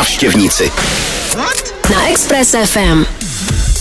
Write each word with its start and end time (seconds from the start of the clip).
návštěvníci. 0.00 0.72
Na 1.90 2.08
Express 2.08 2.54
FM. 2.64 3.19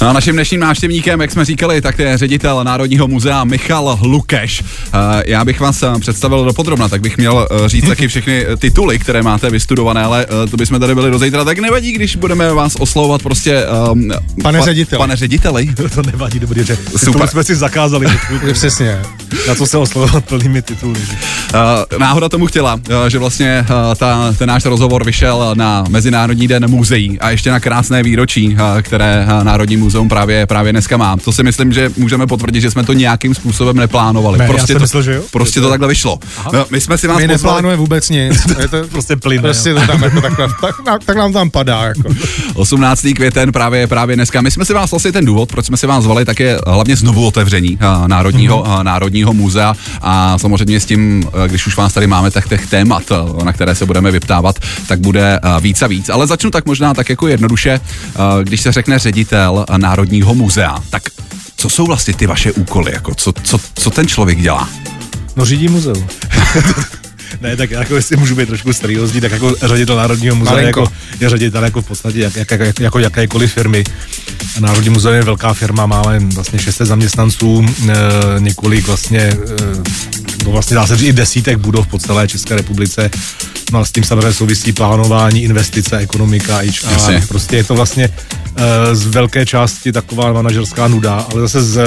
No 0.01 0.09
a 0.09 0.13
naším 0.13 0.33
dnešním 0.33 0.59
návštěvníkem, 0.59 1.21
jak 1.21 1.31
jsme 1.31 1.45
říkali, 1.45 1.81
tak 1.81 1.99
je 1.99 2.17
ředitel 2.17 2.63
Národního 2.63 3.07
muzea 3.07 3.43
Michal 3.43 3.99
Lukeš. 4.01 4.63
Eh, 4.93 5.23
Já 5.25 5.45
bych 5.45 5.59
vás 5.59 5.83
eh, 5.83 5.99
představil 5.99 6.45
do 6.45 6.53
podrobna, 6.53 6.89
tak 6.89 7.01
bych 7.01 7.17
měl 7.17 7.47
eh, 7.51 7.69
říct 7.69 7.87
taky 7.87 8.07
všechny 8.07 8.45
tituly, 8.59 8.99
které 8.99 9.21
máte 9.21 9.49
vystudované, 9.49 10.03
ale 10.03 10.25
to 10.51 10.57
bychom 10.57 10.79
tady 10.79 10.95
byli 10.95 11.11
do 11.11 11.19
zítra, 11.19 11.43
tak 11.43 11.59
nevadí, 11.59 11.91
když 11.91 12.15
budeme 12.15 12.53
vás 12.53 12.75
oslovovat 12.75 13.23
prostě... 13.23 13.65
Um, 13.91 14.11
Pane 14.43 14.61
řediteli. 14.61 14.97
Pane 14.97 15.15
řediteli. 15.15 15.69
To 15.95 16.01
nevadí, 16.01 16.39
dobrý, 16.39 16.65
že 16.65 16.77
Super. 16.97 17.27
jsme 17.27 17.43
si 17.43 17.55
zakázali. 17.55 18.07
Přesně. 18.53 18.99
Na 19.47 19.55
co 19.55 19.65
se 19.65 19.77
oslovovat 19.77 20.25
plnými 20.25 20.61
tituly. 20.61 20.99
Uh, 20.99 21.99
náhoda 21.99 22.29
tomu 22.29 22.47
chtěla, 22.47 22.73
uh, 22.73 22.81
že 23.07 23.19
vlastně 23.19 23.65
uh, 23.69 23.95
ta, 23.95 24.33
ten 24.37 24.47
náš 24.49 24.65
rozhovor 24.65 25.05
vyšel 25.05 25.51
na 25.53 25.83
Mezinárodní 25.89 26.47
den 26.47 26.69
muzeí 26.69 27.19
a 27.19 27.29
ještě 27.29 27.51
na 27.51 27.59
krásné 27.59 28.03
výročí, 28.03 28.49
uh, 28.49 28.81
které 28.81 29.27
uh, 29.37 29.43
Národní 29.43 29.77
muzeum 29.89 30.09
právě, 30.09 30.45
právě 30.45 30.71
dneska 30.71 30.97
má. 30.97 31.17
To 31.17 31.31
si 31.33 31.43
myslím, 31.43 31.73
že 31.73 31.91
můžeme 31.97 32.27
potvrdit, 32.27 32.61
že 32.61 32.71
jsme 32.71 32.83
to 32.83 32.93
nějakým 32.93 33.35
způsobem 33.35 33.75
neplánovali. 33.77 34.37
Ne, 34.39 34.47
prostě 34.47 34.73
to, 34.73 34.79
myslel, 34.79 35.03
že 35.03 35.13
jo. 35.13 35.23
Prostě 35.31 35.61
to 35.61 35.69
takhle 35.69 35.87
vyšlo. 35.87 36.19
No, 36.53 36.65
my 36.69 36.81
jsme 36.81 36.97
si 36.97 37.07
vás 37.07 37.17
My 37.17 37.27
pozvali, 37.27 37.37
neplánujeme 37.43 37.77
vůbec 37.77 38.09
nic. 38.09 38.45
Je 38.61 38.67
to 38.67 38.87
Prostě 38.91 39.15
plyne. 39.15 39.41
prostě 39.41 39.73
to 39.73 39.87
tam 39.87 40.03
jako 40.03 40.21
takhle, 40.21 40.47
tak, 40.85 41.03
tak 41.05 41.17
nám 41.17 41.33
tam 41.33 41.49
padá. 41.49 41.83
Jako. 41.83 42.09
18. 42.53 43.07
květen 43.15 43.51
právě 43.51 43.87
právě 43.87 44.15
dneska. 44.15 44.41
My 44.41 44.51
jsme 44.51 44.65
si 44.65 44.73
vás 44.73 44.91
vlastně 44.91 45.11
ten 45.11 45.25
důvod, 45.25 45.49
proč 45.49 45.65
jsme 45.65 45.77
si 45.77 45.87
vás 45.87 46.03
zvali, 46.03 46.25
tak 46.25 46.39
je 46.39 46.59
hlavně 46.67 46.95
znovu 46.95 47.27
otevření 47.27 47.71
uh, 47.71 48.07
Národního, 48.07 48.61
uh, 48.61 48.83
Národního 48.83 49.33
muzea 49.33 49.73
a 50.01 50.37
samozřejmě 50.37 50.79
s 50.79 50.85
tím, 50.85 51.23
uh, 51.23 51.43
když 51.47 51.67
už 51.67 51.77
vás 51.77 51.93
tady 51.93 52.07
máme, 52.07 52.31
tak 52.31 52.49
těch 52.49 52.67
témat, 52.67 53.03
uh, 53.11 53.43
na 53.43 53.53
které 53.53 53.75
se 53.75 53.85
budeme 53.85 54.11
vyptávat, 54.11 54.59
tak 54.87 54.99
bude 54.99 55.39
uh, 55.43 55.63
víc 55.63 55.81
a 55.81 55.87
víc. 55.87 56.09
Ale 56.09 56.27
začnu 56.27 56.51
tak 56.51 56.65
možná 56.65 56.93
tak 56.93 57.09
jako 57.09 57.27
jednoduše, 57.27 57.79
uh, 57.79 58.43
když 58.43 58.61
se 58.61 58.71
řekne 58.71 58.99
ředitel 58.99 59.65
Národního 59.79 60.35
muzea, 60.35 60.83
tak 60.89 61.03
co 61.55 61.69
jsou 61.69 61.85
vlastně 61.85 62.13
ty 62.13 62.25
vaše 62.25 62.51
úkoly, 62.51 62.91
jako 62.93 63.15
co, 63.15 63.33
co, 63.43 63.59
co 63.73 63.89
ten 63.89 64.07
člověk 64.07 64.41
dělá? 64.41 64.69
No 65.35 65.45
řídí 65.45 65.67
muzeum. 65.67 66.07
ne, 67.41 67.55
tak 67.55 67.71
jako 67.71 67.95
jestli 67.95 68.17
můžu 68.17 68.35
být 68.35 68.47
trošku 68.47 68.73
seriózní, 68.73 69.21
tak 69.21 69.31
jako 69.31 69.55
ředitel 69.61 69.95
Národního 69.95 70.35
muzea 70.35 70.53
Malinko. 70.53 70.79
jako, 70.79 70.93
je 71.19 71.29
ředitel 71.29 71.63
jako 71.63 71.81
v 71.81 71.85
podstatě 71.85 72.19
jak, 72.19 72.35
jak, 72.35 72.51
jak, 72.51 72.79
jako 72.79 72.99
jakékoliv 72.99 73.53
firmy. 73.53 73.83
Národní 74.59 74.89
muzeum 74.89 75.15
je 75.15 75.23
velká 75.23 75.53
firma, 75.53 75.85
máme 75.85 76.19
vlastně 76.19 76.59
600 76.59 76.87
zaměstnanců, 76.87 77.65
e, 77.89 77.95
několik 78.39 78.87
vlastně, 78.87 79.19
e, 79.19 79.37
no 80.45 80.51
vlastně 80.51 80.75
dá 80.75 80.87
se 80.87 80.97
říct 80.97 81.09
i 81.09 81.13
desítek 81.13 81.57
budov 81.57 81.87
po 81.87 81.99
celé 81.99 82.27
České 82.27 82.55
republice. 82.55 83.09
No 83.71 83.79
a 83.79 83.85
s 83.85 83.91
tím 83.91 84.03
samozřejmě 84.03 84.33
souvisí 84.33 84.71
plánování, 84.73 85.43
investice, 85.43 85.97
ekonomika, 85.97 86.57
HR. 86.57 86.91
Jasně. 86.91 87.23
Prostě 87.27 87.55
je 87.55 87.63
to 87.63 87.75
vlastně 87.75 88.09
e, 88.55 88.95
z 88.95 89.05
velké 89.05 89.45
části 89.45 89.91
taková 89.91 90.33
manažerská 90.33 90.87
nuda, 90.87 91.25
ale 91.31 91.41
zase 91.41 91.61
z, 91.61 91.81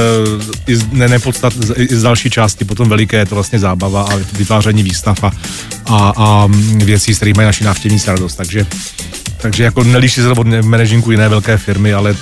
i 0.67 0.77
z, 0.77 0.87
ne, 0.93 1.09
nepodstat, 1.09 1.53
z, 1.53 1.75
i 1.77 1.97
z 1.97 2.03
další 2.03 2.31
části 2.31 2.65
potom 2.65 2.89
veliké 2.89 3.17
je 3.17 3.27
to 3.27 3.35
vlastně 3.35 3.59
zábava 3.59 4.03
a 4.03 4.17
vytváření 4.33 4.83
výstav 4.83 5.25
a, 5.25 5.31
a, 5.87 6.13
a 6.17 6.49
věcí, 6.75 7.15
s 7.15 7.17
kterými 7.17 7.37
mají 7.37 7.47
naši 7.47 7.65
návštěvníci 7.65 8.11
radost. 8.11 8.35
Takže, 8.35 8.67
takže 9.39 9.65
jako 9.65 9.85
nelíší 9.85 10.21
se 10.21 10.27
to 10.27 10.33
od 10.33 10.47
manažinku 10.47 11.11
jiné 11.11 11.29
velké 11.29 11.57
firmy, 11.57 11.95
ale 11.95 12.17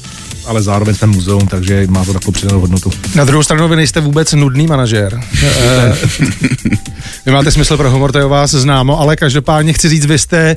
ale 0.47 0.63
zároveň 0.63 0.95
jsme 0.95 1.07
muzeum, 1.07 1.47
takže 1.47 1.87
má 1.89 2.05
to 2.05 2.13
takovou 2.13 2.33
přidanou 2.33 2.61
hodnotu. 2.61 2.93
Na 3.15 3.25
druhou 3.25 3.43
stranu 3.43 3.69
vy 3.69 3.77
nejste 3.77 4.01
vůbec 4.01 4.33
nudný 4.33 4.67
manažér. 4.67 5.21
Vy 7.27 7.33
máte 7.33 7.51
smysl 7.51 7.77
pro 7.77 7.91
humor, 7.91 8.13
to 8.13 8.19
je 8.19 8.25
o 8.25 8.29
vás 8.29 8.51
známo, 8.51 9.01
ale 9.01 9.17
každopádně 9.17 9.73
chci 9.73 9.89
říct, 9.89 10.07
vy 10.07 10.19
jste, 10.19 10.39
eh, 10.41 10.57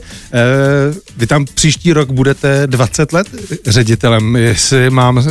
vy 1.17 1.27
tam 1.27 1.45
příští 1.53 1.93
rok 1.93 2.11
budete 2.11 2.67
20 2.67 3.13
let 3.13 3.27
ředitelem, 3.67 4.35
jestli 4.35 4.89
mám 4.89 5.17
eh, 5.17 5.23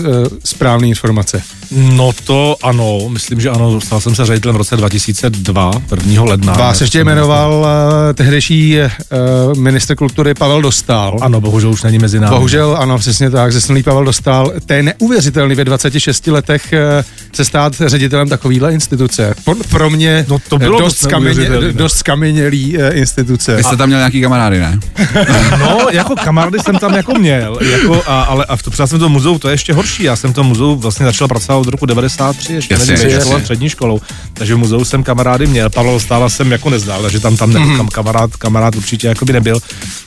správné 0.45 0.87
informace. 0.87 1.43
No 1.71 2.13
to 2.25 2.57
ano, 2.63 3.09
myslím, 3.09 3.41
že 3.41 3.51
ano, 3.51 3.81
stal 3.81 4.01
jsem 4.01 4.15
se 4.15 4.25
ředitelem 4.25 4.55
v 4.55 4.59
roce 4.59 4.77
2002, 4.77 5.71
1. 5.91 6.23
ledna. 6.25 6.53
Vás 6.53 6.81
ještě 6.81 7.05
jmenoval 7.05 7.53
uh, 7.61 8.15
tehdejší 8.15 8.79
uh, 8.79 9.59
ministr 9.59 9.95
kultury 9.95 10.35
Pavel 10.35 10.63
Dostal. 10.63 11.19
Ano, 11.21 11.41
bohužel 11.41 11.71
už 11.71 11.83
není 11.83 11.99
mezi 11.99 12.21
námi. 12.21 12.35
Bohužel, 12.35 12.77
ano, 12.81 12.99
přesně 12.99 13.31
tak, 13.31 13.53
zesnulý 13.53 13.83
Pavel 13.83 14.05
Dostal. 14.05 14.53
To 14.67 14.73
je 14.73 14.83
neuvěřitelný 14.83 15.55
ve 15.55 15.65
26 15.65 16.27
letech 16.27 16.73
eh, 16.73 17.05
se 17.33 17.45
stát 17.45 17.73
ředitelem 17.87 18.29
takovýhle 18.29 18.73
instituce. 18.73 19.35
Pro, 19.45 19.55
pro 19.71 19.91
mě 19.91 20.27
No 20.29 20.39
to 20.49 20.59
bylo 20.59 20.81
dost, 20.81 21.03
dost 21.03 21.11
skameně, 21.23 21.41
neuvěřitelný. 21.41 21.79
dost 21.79 21.97
skamenělý 21.97 22.79
eh, 22.79 22.91
instituce. 22.91 23.57
Vy 23.57 23.63
jste 23.65 23.77
tam 23.77 23.89
měl 23.89 23.99
nějaký 23.99 24.23
kamarády, 24.23 24.59
ne? 24.59 24.81
No, 25.59 25.87
jako 25.93 26.15
kamarády 26.25 26.59
jsem 26.59 26.79
tam 26.79 26.95
jako 26.95 27.15
měl, 27.15 27.59
jako, 27.73 28.03
a, 28.07 28.23
ale 28.23 28.45
a 28.45 28.57
v 28.57 28.63
to, 28.63 28.71
třeba 28.71 28.87
jsem 28.87 28.99
to 28.99 29.09
muzeu, 29.09 29.39
to 29.39 29.49
je 29.49 29.55
ještě 29.55 29.73
horší, 29.73 30.03
já 30.03 30.17
jsem 30.17 30.33
to 30.33 30.45
muzeu 30.45 30.77
vlastně 30.77 31.07
začal 31.07 31.29
pracovat 31.29 31.59
od 31.59 31.69
roku 31.69 31.87
93, 31.87 32.53
ještě 32.55 32.75
Jasně, 32.75 32.93
mezi 32.93 33.05
jasně. 33.05 33.21
školou 33.21 33.37
a 33.37 33.41
střední 33.41 33.69
školou, 33.69 34.01
takže 34.35 34.55
v 34.55 34.59
muzeu 34.59 34.85
jsem 34.85 35.03
kamarády 35.03 35.47
měl, 35.47 35.71
Pavel 35.71 36.01
Stála 36.01 36.29
jsem 36.29 36.53
jako 36.53 36.71
neznal, 36.71 37.11
že 37.11 37.21
tam 37.21 37.37
tam 37.37 37.53
nebyl 37.53 37.77
kam, 37.77 37.89
kamarád, 37.89 38.37
kamarád 38.37 38.77
určitě 38.77 39.07
jako 39.09 39.25
by 39.25 39.33
nebyl, 39.33 39.59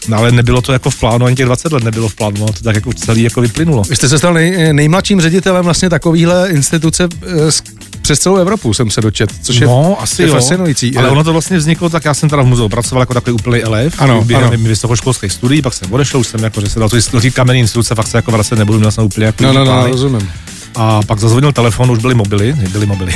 no, 0.08 0.18
ale 0.18 0.32
nebylo 0.32 0.62
to 0.62 0.74
jako 0.74 0.90
v 0.90 1.00
plánu, 1.00 1.26
ani 1.26 1.36
těch 1.36 1.46
20 1.46 1.72
let 1.72 1.84
nebylo 1.84 2.10
v 2.10 2.16
plánu, 2.16 2.38
no, 2.40 2.46
to 2.46 2.64
tak 2.64 2.76
jako 2.76 2.94
celý 2.94 3.24
jako 3.24 3.42
vyplynulo. 3.42 3.84
Vy 3.90 3.96
jste 3.96 4.10
se 4.10 4.18
stal 4.18 4.34
nej, 4.34 4.74
nejmladším 4.74 5.22
ředitelem 5.22 5.64
vlastně 5.64 5.90
takovýhle 5.90 6.50
instituce 6.50 7.08
eh, 7.28 7.52
přes 8.06 8.20
celou 8.20 8.36
Evropu, 8.36 8.74
jsem 8.74 8.92
se 8.92 9.02
dočet, 9.02 9.30
což 9.42 9.56
je, 9.56 9.68
no, 9.68 10.02
asi 10.02 10.22
je 10.22 10.28
jo. 10.28 10.34
fascinující. 10.34 10.98
Ale 10.98 11.10
ono 11.10 11.24
to 11.24 11.32
vlastně 11.32 11.58
vzniklo, 11.58 11.90
tak 11.90 12.06
já 12.06 12.14
jsem 12.14 12.30
teda 12.30 12.42
v 12.42 12.46
muzeu 12.46 12.70
pracoval 12.70 13.02
jako 13.02 13.14
takový 13.14 13.34
úplný 13.34 13.60
elef, 13.60 13.94
Ano, 13.98 14.24
během 14.24 14.48
ano. 14.48 14.58
vysokoškolských 14.58 15.32
studií, 15.32 15.62
pak 15.62 15.74
jsem 15.74 15.94
odešel, 15.94 16.20
už 16.20 16.28
jsem 16.28 16.44
jako, 16.44 16.62
že 16.62 16.70
se 16.70 16.80
dal 16.80 16.90
to 16.90 16.98
do 17.12 17.22
té 17.22 17.30
kamenné 17.30 17.60
instituce, 17.60 17.96
fakt 17.96 18.08
se 18.08 18.18
jako 18.18 18.32
vracet 18.32 18.56
nebudu, 18.56 18.80
měl 18.80 18.92
jsem 18.92 19.04
úplně 19.04 19.26
jako 19.26 19.44
No, 19.44 19.54
no, 19.54 19.66
no, 19.66 19.88
rozumím. 19.88 20.32
A 20.76 21.02
pak 21.08 21.20
zazvonil 21.20 21.52
telefon, 21.52 21.92
už 21.92 22.00
byly 22.00 22.16
mobily, 22.16 22.56
byly 22.72 22.86
mobily. 22.86 23.14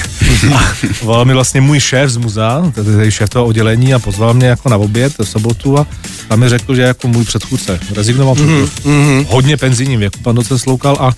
A 0.56 0.74
volal 1.04 1.26
mi 1.26 1.34
vlastně 1.34 1.62
můj 1.62 1.80
šéf 1.80 2.10
z 2.10 2.18
muzea, 2.18 2.72
tedy 2.76 3.12
šéf 3.12 3.30
toho 3.30 3.46
oddělení 3.46 3.94
a 3.94 4.00
pozval 4.00 4.34
mě 4.34 4.48
jako 4.48 4.70
na 4.70 4.78
oběd 4.78 5.14
v 5.20 5.24
sobotu 5.24 5.80
a 5.80 5.88
tam 6.28 6.40
mi 6.40 6.50
řekl, 6.50 6.76
že 6.76 6.82
jako 6.82 7.08
můj 7.08 7.26
předchůdce 7.26 7.80
rezignoval 7.96 8.36
mm-hmm. 8.36 9.26
hodně 9.30 9.58
penzijním 9.58 10.00
věku, 10.00 10.20
pan 10.20 10.36
docent 10.36 10.60
Sloukal 10.60 10.98
a 11.00 11.12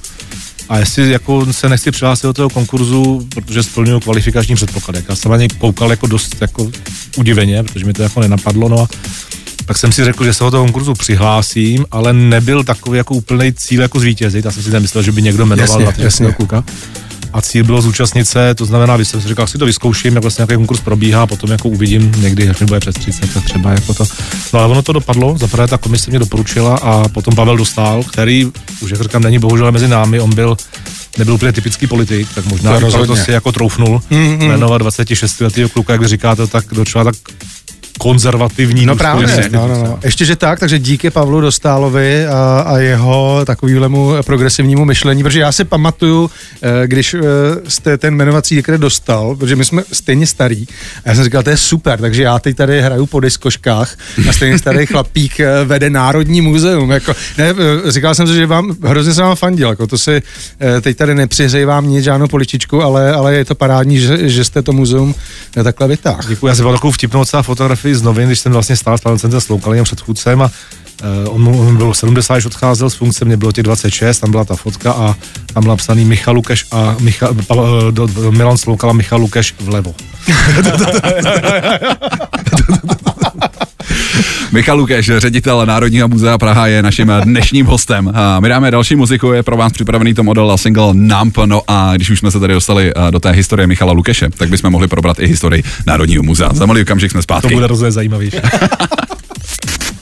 a 0.71 0.77
jestli 0.77 1.11
jako 1.11 1.53
se 1.53 1.69
nechci 1.69 1.91
přihlásit 1.91 2.27
do 2.27 2.33
toho 2.33 2.49
konkurzu, 2.49 3.27
protože 3.35 3.63
splňuju 3.63 3.99
kvalifikační 3.99 4.55
předpoklady. 4.55 5.03
Já 5.09 5.15
jsem 5.15 5.31
na 5.31 5.37
něj 5.37 5.47
koukal 5.47 5.89
jako 5.91 6.07
dost 6.07 6.35
jako 6.41 6.71
udiveně, 7.17 7.63
protože 7.63 7.85
mi 7.85 7.93
to 7.93 8.03
jako 8.03 8.19
nenapadlo, 8.19 8.69
no 8.69 8.79
a 8.79 8.87
tak 9.65 9.77
jsem 9.77 9.91
si 9.91 10.03
řekl, 10.03 10.25
že 10.25 10.33
se 10.33 10.43
do 10.43 10.51
toho 10.51 10.63
konkurzu 10.63 10.93
přihlásím, 10.93 11.85
ale 11.91 12.13
nebyl 12.13 12.63
takový 12.63 12.97
jako 12.97 13.13
úplný 13.13 13.53
cíl 13.53 13.81
jako 13.81 13.99
zvítězit. 13.99 14.45
Já 14.45 14.51
jsem 14.51 14.63
si 14.63 14.71
nemyslel, 14.71 15.03
že 15.03 15.11
by 15.11 15.21
někdo 15.21 15.45
jmenoval 15.45 15.81
Jasně, 15.81 15.85
na 15.85 15.91
jasně. 15.91 16.03
jasně. 16.03 16.33
kluka. 16.33 16.63
A 17.33 17.41
cíl 17.41 17.63
bylo 17.63 17.81
zúčastnit 17.81 18.25
se, 18.25 18.55
to 18.55 18.65
znamená, 18.65 18.95
když 18.95 19.07
jsem 19.07 19.21
si 19.21 19.27
říkal, 19.27 19.47
si 19.47 19.57
to 19.57 19.65
vyzkouším, 19.65 20.15
jak 20.15 20.23
vlastně 20.23 20.41
nějaký 20.41 20.55
konkurs 20.55 20.81
probíhá, 20.81 21.27
potom 21.27 21.51
jako 21.51 21.69
uvidím 21.69 22.11
někdy, 22.21 22.49
až 22.49 22.59
mi 22.59 22.65
bude 22.65 22.79
přes 22.79 22.95
30, 22.95 23.33
tak 23.33 23.43
třeba 23.43 23.71
jako 23.71 23.93
to. 23.93 24.05
No 24.53 24.59
ale 24.59 24.67
ono 24.67 24.81
to 24.81 24.93
dopadlo, 24.93 25.37
zaprvé 25.37 25.67
ta 25.67 25.77
komise 25.77 26.09
mě 26.09 26.19
doporučila 26.19 26.75
a 26.75 27.07
potom 27.09 27.35
Pavel 27.35 27.57
Dostal, 27.57 28.03
který, 28.03 28.51
už 28.81 28.91
jak 28.91 29.01
říkám, 29.01 29.21
není 29.23 29.39
bohužel 29.39 29.71
mezi 29.71 29.87
námi, 29.87 30.19
on 30.19 30.35
byl 30.35 30.57
nebyl 31.17 31.33
úplně 31.33 31.53
typický 31.53 31.87
politik, 31.87 32.27
tak 32.35 32.45
možná 32.45 32.79
To 32.79 32.91
to, 32.91 32.97
proto 32.97 33.15
si 33.15 33.31
jako 33.31 33.51
troufnul 33.51 34.01
Mm, 34.09 34.17
mm. 34.17 34.47
jmenovat 34.47 34.77
26 34.77 35.41
letého 35.41 35.69
kluka, 35.69 35.93
jak 35.93 36.01
vy 36.01 36.07
říkáte, 36.07 36.47
tak 36.47 36.65
docela 36.71 37.03
tak 37.03 37.15
konzervativní. 38.01 38.85
No 38.85 38.95
právě, 38.95 39.49
no, 39.51 39.67
no, 39.67 39.83
no. 39.83 39.99
Ještě, 40.03 40.25
že 40.25 40.35
tak, 40.35 40.59
takže 40.59 40.79
díky 40.79 41.09
Pavlu 41.09 41.41
Dostálovi 41.41 42.27
a, 42.27 42.63
a 42.67 42.77
jeho 42.77 43.41
takovýhlemu 43.45 44.13
progresivnímu 44.25 44.85
myšlení, 44.85 45.23
protože 45.23 45.39
já 45.39 45.51
si 45.51 45.63
pamatuju, 45.63 46.29
eh, 46.61 46.87
když 46.87 47.13
eh, 47.13 47.19
jste 47.67 47.97
ten 47.97 48.13
jmenovací 48.13 48.55
dekret 48.55 48.81
dostal, 48.81 49.35
protože 49.35 49.55
my 49.55 49.65
jsme 49.65 49.83
stejně 49.93 50.27
starý, 50.27 50.65
a 51.05 51.09
já 51.09 51.15
jsem 51.15 51.23
říkal, 51.23 51.43
to 51.43 51.49
je 51.49 51.57
super, 51.57 51.99
takže 51.99 52.23
já 52.23 52.39
teď 52.39 52.57
tady 52.57 52.81
hraju 52.81 53.05
po 53.05 53.19
diskoškách 53.19 53.97
a 54.29 54.33
stejně 54.33 54.59
starý 54.59 54.85
chlapík 54.85 55.39
eh, 55.39 55.65
vede 55.65 55.89
Národní 55.89 56.41
muzeum. 56.41 56.91
Jako, 56.91 57.13
ne, 57.37 57.53
říkal 57.87 58.15
jsem 58.15 58.27
si, 58.27 58.35
že 58.35 58.45
vám, 58.45 58.75
hrozně 58.83 59.13
jsem 59.13 59.25
vám 59.25 59.35
fandil, 59.35 59.69
jako 59.69 59.87
to 59.87 59.97
si 59.97 60.21
teď 60.81 60.97
tady 60.97 61.15
nepřihřeji 61.15 61.65
vám 61.65 61.89
nic, 61.89 62.03
žádnou 62.03 62.27
poličičku, 62.27 62.83
ale, 62.83 63.13
ale 63.13 63.35
je 63.35 63.45
to 63.45 63.55
parádní, 63.55 63.99
že, 63.99 64.29
že 64.29 64.43
jste 64.43 64.61
to 64.61 64.73
muzeum 64.73 65.15
takhle 65.63 65.87
vytáhl. 65.87 66.21
Děkuji, 66.27 66.47
já 66.47 66.55
jsem 66.55 66.65
byl 66.65 66.73
takovou 66.73 66.91
vtipnou 66.91 67.19
docela 67.19 67.43
fotografii 67.91 67.95
z 67.95 68.01
novin, 68.01 68.27
když 68.27 68.39
jsem 68.39 68.51
vlastně 68.51 68.75
stál 68.75 68.97
s 68.97 69.01
panem 69.01 69.19
Centem 69.19 69.41
Sloukalým 69.41 69.83
předchůdcem 69.83 70.41
a 70.41 70.51
uh, 71.25 71.35
on, 71.35 71.41
mu- 71.41 71.59
on 71.67 71.77
bylo 71.77 71.93
70, 71.93 72.33
když 72.33 72.45
odcházel 72.45 72.89
z 72.89 72.95
funkce, 72.95 73.25
mě 73.25 73.37
bylo 73.37 73.51
těch 73.51 73.63
26, 73.63 74.19
tam 74.19 74.31
byla 74.31 74.45
ta 74.45 74.55
fotka 74.55 74.91
a 74.91 75.15
tam 75.53 75.63
byl 75.63 75.69
napsaný 75.69 76.05
Michal 76.05 76.35
Lukeš 76.35 76.65
a 76.71 76.95
Michal, 76.99 77.33
pa, 77.47 77.55
eh, 77.55 77.91
do, 77.91 78.07
do, 78.07 78.31
Milan 78.31 78.57
Sloukal 78.57 78.89
a 78.89 78.93
Michal 78.93 79.19
Lukeš 79.19 79.55
vlevo. 79.59 79.95
Michal 84.51 84.77
Lukeš, 84.77 85.11
ředitel 85.17 85.65
Národního 85.65 86.07
muzea 86.07 86.37
Praha, 86.37 86.67
je 86.67 86.83
naším 86.83 87.11
dnešním 87.23 87.65
hostem. 87.65 88.11
A 88.15 88.39
My 88.39 88.49
dáme 88.49 88.71
další 88.71 88.95
muziku, 88.95 89.31
je 89.31 89.43
pro 89.43 89.57
vás 89.57 89.71
připravený 89.73 90.13
to 90.13 90.23
model 90.23 90.51
a 90.51 90.57
single 90.57 90.93
Nump. 90.93 91.37
No 91.45 91.61
a 91.67 91.95
když 91.95 92.09
už 92.09 92.19
jsme 92.19 92.31
se 92.31 92.39
tady 92.39 92.53
dostali 92.53 92.91
eh, 92.95 93.11
do 93.11 93.19
té 93.19 93.31
historie 93.31 93.67
Michala 93.67 93.91
Lukeše, 93.93 94.29
tak 94.37 94.49
bychom 94.49 94.69
mohli 94.71 94.87
probrat 94.87 95.19
i 95.19 95.27
historii 95.27 95.63
Národního 95.87 96.23
muzea. 96.23 96.49
Za 96.53 96.65
malý 96.65 96.81
okamžik 96.81 97.11
jsme 97.11 97.17
To 97.17 97.23
zpátky. 97.23 97.53
bude 97.53 97.67
rozhodně 97.67 97.91
zajímavější. 97.91 98.37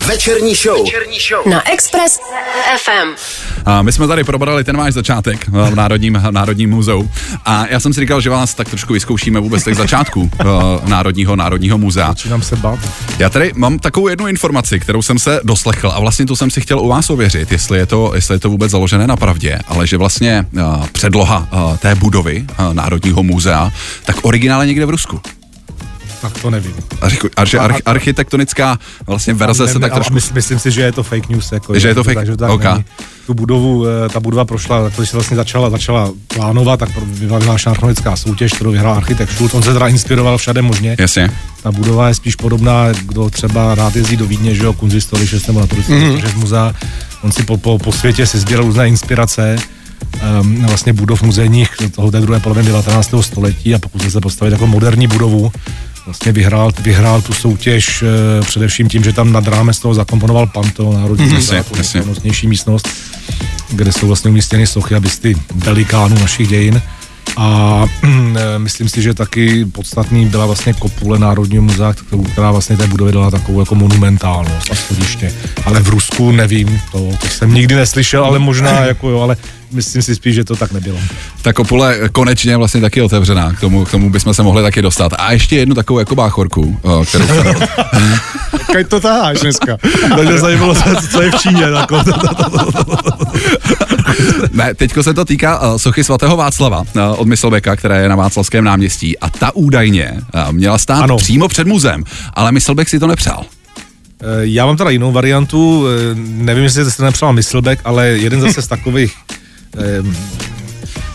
Večerní 0.09 0.55
show. 0.55 0.85
Večerní 0.85 1.17
show. 1.29 1.47
Na 1.47 1.71
Express 1.71 2.19
FM. 2.77 3.15
A 3.65 3.81
my 3.81 3.91
jsme 3.91 4.07
tady 4.07 4.23
probrali 4.23 4.63
ten 4.63 4.77
váš 4.77 4.93
začátek 4.93 5.47
v 5.47 5.75
Národním, 5.75 6.13
v 6.13 6.31
Národním 6.31 6.69
muzeu. 6.69 7.09
A 7.45 7.67
já 7.69 7.79
jsem 7.79 7.93
si 7.93 7.99
říkal, 7.99 8.21
že 8.21 8.29
vás 8.29 8.53
tak 8.53 8.69
trošku 8.69 8.93
vyzkoušíme 8.93 9.39
vůbec 9.39 9.63
těch 9.63 9.75
začátků 9.75 10.21
uh, 10.21 10.89
Národního, 10.89 11.35
Národního 11.35 11.77
muzea. 11.77 12.07
Začínám 12.07 12.41
se 12.41 12.55
bát. 12.55 12.79
Já 13.19 13.29
tady 13.29 13.51
mám 13.55 13.79
takovou 13.79 14.07
jednu 14.07 14.27
informaci, 14.27 14.79
kterou 14.79 15.01
jsem 15.01 15.19
se 15.19 15.39
doslechl 15.43 15.91
a 15.95 15.99
vlastně 15.99 16.25
to 16.25 16.35
jsem 16.35 16.51
si 16.51 16.61
chtěl 16.61 16.79
u 16.79 16.87
vás 16.87 17.09
ověřit, 17.09 17.51
jestli 17.51 17.79
je 17.79 17.85
to, 17.85 18.11
jestli 18.15 18.35
je 18.35 18.39
to 18.39 18.49
vůbec 18.49 18.71
založené 18.71 19.07
na 19.07 19.15
pravdě, 19.15 19.59
ale 19.67 19.87
že 19.87 19.97
vlastně 19.97 20.45
uh, 20.51 20.87
předloha 20.87 21.47
uh, 21.51 21.77
té 21.77 21.95
budovy 21.95 22.45
Národního 22.73 23.23
muzea, 23.23 23.71
tak 24.05 24.15
originál 24.21 24.61
je 24.61 24.67
někde 24.67 24.85
v 24.85 24.89
Rusku. 24.89 25.21
Tak 26.21 26.41
to 26.41 26.49
nevím. 26.49 26.73
A, 27.01 27.09
říku, 27.09 27.27
a 27.37 27.45
že 27.45 27.59
arch, 27.59 27.77
architektonická 27.85 28.79
vlastně 29.07 29.33
verze 29.33 29.65
ne, 29.65 29.69
se 29.73 29.79
tak 29.79 29.93
trošku... 29.93 30.13
Myslím, 30.13 30.35
myslím 30.35 30.59
si, 30.59 30.71
že 30.71 30.81
je 30.81 30.91
to 30.91 31.03
fake 31.03 31.29
news. 31.29 31.51
Jako 31.51 31.79
Že 31.79 31.87
je 31.87 31.95
to 31.95 32.03
fake- 32.03 32.13
tak, 32.13 32.25
že 32.25 32.31
to 32.31 32.37
tak 32.37 32.49
OK. 32.51 32.63
není. 32.63 32.85
Tu 33.25 33.33
budovu, 33.33 33.85
eh, 33.87 34.09
ta 34.09 34.19
budova 34.19 34.45
prošla, 34.45 34.83
tak 34.83 34.93
když 34.97 35.09
se 35.09 35.17
vlastně 35.17 35.37
začala, 35.37 35.69
začala 35.69 36.11
plánovat, 36.27 36.79
tak 36.79 36.89
byla 37.05 37.39
vyhlášená 37.39 37.71
archeologická 37.71 38.15
soutěž, 38.15 38.53
kterou 38.53 38.71
vyhrál 38.71 38.93
architekt 38.93 39.31
Schulz. 39.31 39.53
On 39.53 39.63
se 39.63 39.73
teda 39.73 39.87
inspiroval 39.87 40.37
všade 40.37 40.61
možně. 40.61 40.95
Jasně. 40.99 41.31
Ta 41.63 41.71
budova 41.71 42.07
je 42.07 42.13
spíš 42.15 42.35
podobná, 42.35 42.85
kdo 42.91 43.29
třeba 43.29 43.75
rád 43.75 43.95
jezdí 43.95 44.15
do 44.17 44.25
Vídně, 44.25 44.55
že 44.55 44.63
jo, 44.63 44.73
Kunzistory 44.73 45.27
6 45.27 45.47
nebo 45.47 45.59
na 45.59 45.67
turistické 45.67 46.05
Mhm. 46.09 46.15
mm-hmm. 46.17 46.37
muzea. 46.37 46.73
On 47.23 47.31
si 47.31 47.43
po, 47.43 47.57
po, 47.57 47.77
po 47.79 47.91
světě 47.91 48.25
si 48.27 48.39
sbíral 48.39 48.65
různé 48.65 48.87
inspirace 48.87 49.55
um, 50.41 50.65
vlastně 50.65 50.93
budov 50.93 51.21
muzejních 51.21 51.69
toho 51.95 52.11
té 52.11 52.19
druhé 52.21 52.39
poloviny 52.39 52.67
19. 52.67 53.11
století 53.21 53.75
a 53.75 53.79
pokusil 53.79 54.11
se 54.11 54.21
postavit 54.21 54.51
jako 54.51 54.67
moderní 54.67 55.07
budovu. 55.07 55.51
Vlastně 56.05 56.31
vyhrál, 56.31 56.71
vyhrál 56.81 57.21
tu 57.21 57.33
soutěž 57.33 58.01
uh, 58.01 58.45
především 58.45 58.89
tím, 58.89 59.03
že 59.03 59.13
tam 59.13 59.31
nad 59.31 59.47
rámec 59.47 59.79
toho 59.79 59.93
zakomponoval 59.93 60.47
Panto, 60.47 60.93
Národní 60.93 61.25
muzea, 61.25 61.63
nejslavnostnější 61.75 62.47
místnost, 62.47 62.87
kde 63.69 63.91
jsou 63.91 64.07
vlastně 64.07 64.29
umístěny 64.29 64.67
sochy 64.67 64.95
a 64.95 64.99
bysty 64.99 65.35
velikánů 65.55 66.19
našich 66.19 66.47
dějin. 66.47 66.81
A 67.37 67.85
eh, 68.03 68.59
myslím 68.59 68.89
si, 68.89 69.01
že 69.01 69.13
taky 69.13 69.65
podstatný 69.65 70.25
byla 70.25 70.45
vlastně 70.45 70.73
kopule 70.73 71.19
Národního 71.19 71.63
muzea, 71.63 71.93
která 72.31 72.51
vlastně 72.51 72.77
té 72.77 72.87
budově 72.87 73.13
dala 73.13 73.31
takovou 73.31 73.59
jako 73.59 73.75
monumentálnost 73.75 74.71
a 74.71 74.75
schodiště. 74.75 75.33
Ale 75.65 75.79
v 75.79 75.89
Rusku 75.89 76.31
nevím, 76.31 76.81
to, 76.91 77.09
to 77.21 77.27
jsem 77.27 77.53
nikdy 77.53 77.75
neslyšel, 77.75 78.25
ale 78.25 78.39
možná 78.39 78.85
jako 78.85 79.09
jo, 79.09 79.19
ale 79.19 79.37
myslím 79.71 80.01
si 80.01 80.15
spíš, 80.15 80.35
že 80.35 80.43
to 80.43 80.55
tak 80.55 80.71
nebylo. 80.71 80.97
Ta 81.41 81.53
kopule 81.53 81.99
konečně 82.11 82.51
je 82.51 82.57
vlastně 82.57 82.81
taky 82.81 83.01
otevřená, 83.01 83.53
k 83.53 83.59
tomu, 83.59 83.85
k 83.85 83.91
tomu 83.91 84.09
bychom 84.09 84.33
se 84.33 84.43
mohli 84.43 84.63
taky 84.63 84.81
dostat. 84.81 85.11
A 85.17 85.31
ještě 85.31 85.55
jednu 85.55 85.75
takovou 85.75 85.99
jako 85.99 86.15
báchorku, 86.15 86.79
eh, 87.01 87.05
kterou, 87.05 87.25
Kaj 88.73 88.83
to 88.83 88.99
taháš 88.99 89.39
dneska. 89.39 89.77
Takže 90.15 90.39
zajímalo 90.39 90.75
se, 90.75 90.95
co 91.11 91.21
je 91.21 91.31
v 91.31 91.35
Číně. 91.35 91.63
Jako, 91.63 92.03
Ne, 94.51 94.73
teďko 94.73 95.03
se 95.03 95.13
to 95.13 95.25
týká 95.25 95.59
uh, 95.71 95.77
sochy 95.77 96.03
svatého 96.03 96.37
Václava 96.37 96.79
uh, 96.79 96.85
od 97.17 97.27
Myslbeka, 97.27 97.75
která 97.75 97.95
je 97.95 98.09
na 98.09 98.15
Václavském 98.15 98.63
náměstí 98.63 99.19
a 99.19 99.29
ta 99.29 99.55
údajně 99.55 100.13
měla 100.51 100.77
stát 100.77 101.03
Ano. 101.03 101.17
přímo 101.17 101.47
před 101.47 101.67
muzeem, 101.67 102.03
ale 102.33 102.51
Myslbek 102.51 102.89
si 102.89 102.99
to 102.99 103.07
nepřál. 103.07 103.45
Eh, 104.21 104.25
Já 104.41 104.65
mám 104.65 104.77
teda 104.77 104.89
jinou 104.89 105.11
variantu, 105.11 105.85
eh, 105.87 106.15
nevím, 106.15 106.63
jestli 106.63 106.91
jste 106.91 107.03
nepřál 107.03 107.33
Myslbek, 107.33 107.79
ale 107.85 108.07
jeden 108.07 108.41
zase 108.41 108.61
z 108.61 108.67
takových 108.67 109.13
eh, 109.31 109.35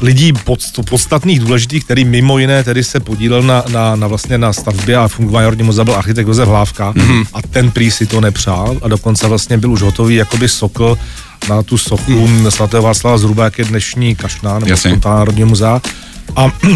lidí 0.00 0.32
pod, 0.32 0.60
podstatných, 0.90 1.40
důležitých, 1.40 1.84
který 1.84 2.04
mimo 2.04 2.38
jiné 2.38 2.64
tedy 2.64 2.84
se 2.84 3.00
podílel 3.00 3.42
na, 3.42 3.62
na, 3.72 3.96
na 3.96 4.06
vlastně 4.06 4.38
na 4.38 4.52
stavbě 4.52 4.96
a 4.96 5.08
fungování 5.08 5.44
Národního 5.44 5.66
muzea 5.66 5.84
byl 5.84 5.94
architekt 5.94 6.28
Josef 6.28 6.48
Hlávka 6.48 6.92
mm-hmm. 6.92 7.26
a 7.32 7.42
ten 7.42 7.70
prý 7.70 7.90
si 7.90 8.06
to 8.06 8.20
nepřál 8.20 8.76
a 8.82 8.88
dokonce 8.88 9.28
vlastně 9.28 9.58
byl 9.58 9.72
už 9.72 9.82
hotový 9.82 10.14
jakoby 10.14 10.48
sokl 10.48 10.98
na 11.48 11.62
tu 11.62 11.78
sochu 11.78 12.28
mm. 12.28 12.50
svatého 12.50 12.82
Václava 12.82 13.18
zhruba 13.18 13.44
jak 13.44 13.58
je 13.58 13.64
dnešní 13.64 14.16
kašná 14.16 14.58
nebo. 14.58 14.70
Jasně. 14.70 15.00
Národního 15.04 15.48
muzea 15.48 15.82
a 16.36 16.52
eh, 16.64 16.70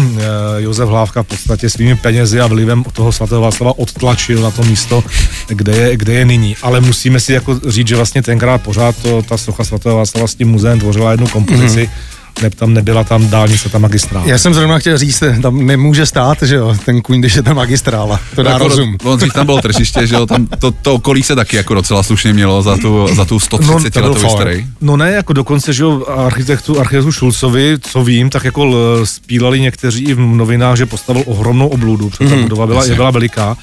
Josef 0.57 0.89
Hlávka 0.89 1.23
v 1.23 1.27
podstatě 1.27 1.69
svými 1.69 1.95
penězi 1.95 2.39
a 2.41 2.47
vlivem 2.47 2.83
toho 2.83 3.11
svatého 3.11 3.41
Václava 3.41 3.77
odtlačil 3.77 4.41
na 4.41 4.51
to 4.51 4.63
místo, 4.63 5.03
kde 5.47 5.75
je, 5.75 5.97
kde 5.97 6.13
je 6.13 6.25
nyní. 6.25 6.55
Ale 6.61 6.81
musíme 6.81 7.19
si 7.19 7.33
jako 7.33 7.59
říct, 7.67 7.87
že 7.87 7.95
vlastně 7.95 8.21
tenkrát 8.21 8.61
pořád 8.61 8.95
to, 8.97 9.21
ta 9.21 9.37
socha 9.37 9.63
svatého 9.63 9.97
Václava 9.97 10.27
s 10.27 10.35
tím 10.35 10.47
muzeem 10.47 10.79
tvořila 10.79 11.11
jednu 11.11 11.27
kompozici, 11.27 11.79
mm-hmm. 11.79 12.18
Ne, 12.43 12.49
tam 12.49 12.73
nebyla 12.73 13.03
tam 13.03 13.29
dálnice, 13.29 13.69
ta 13.69 13.77
magistrál. 13.79 14.23
Já 14.25 14.37
jsem 14.37 14.53
zrovna 14.53 14.79
chtěl 14.79 14.97
říct, 14.97 15.23
tam 15.41 15.65
nemůže 15.65 16.05
stát, 16.05 16.43
že 16.43 16.55
jo, 16.55 16.75
ten 16.85 17.01
kůň, 17.01 17.19
když 17.19 17.33
je 17.33 17.43
tam 17.43 17.55
magistrála. 17.55 18.19
To 18.35 18.43
dá 18.43 18.51
Jako 18.51 18.67
rozum. 18.67 18.97
On 19.03 19.19
tam 19.19 19.45
bylo 19.45 19.61
tržiště, 19.61 20.07
že 20.07 20.15
jo, 20.15 20.25
tam 20.25 20.47
to, 20.59 20.71
to 20.71 20.93
okolí 20.95 21.23
se 21.23 21.35
taky 21.35 21.55
jako 21.57 21.73
docela 21.73 22.03
slušně 22.03 22.33
mělo 22.33 22.61
za 22.61 22.77
tu, 22.77 23.07
za 23.15 23.25
tu 23.25 23.39
130 23.39 23.93
to 23.93 23.99
byl 23.99 24.09
letou 24.09 24.21
fakt. 24.21 24.31
historii. 24.31 24.67
No 24.81 24.97
ne, 24.97 25.11
jako 25.11 25.33
dokonce, 25.33 25.73
že 25.73 25.83
jo, 25.83 26.05
architektu, 26.17 26.79
architektu 26.79 27.11
Šulcovi, 27.11 27.77
co 27.81 28.03
vím, 28.03 28.29
tak 28.29 28.43
jako 28.45 28.63
l- 28.63 29.05
spílali 29.05 29.59
někteří 29.61 30.03
i 30.03 30.13
v 30.13 30.19
novinách, 30.19 30.77
že 30.77 30.85
postavil 30.85 31.23
ohromnou 31.25 31.67
obludu, 31.67 32.09
protože 32.09 32.29
ta 32.29 32.35
budova 32.41 32.67
byla, 32.67 32.85
je 32.85 32.95
byla 32.95 33.11
veliká, 33.11 33.57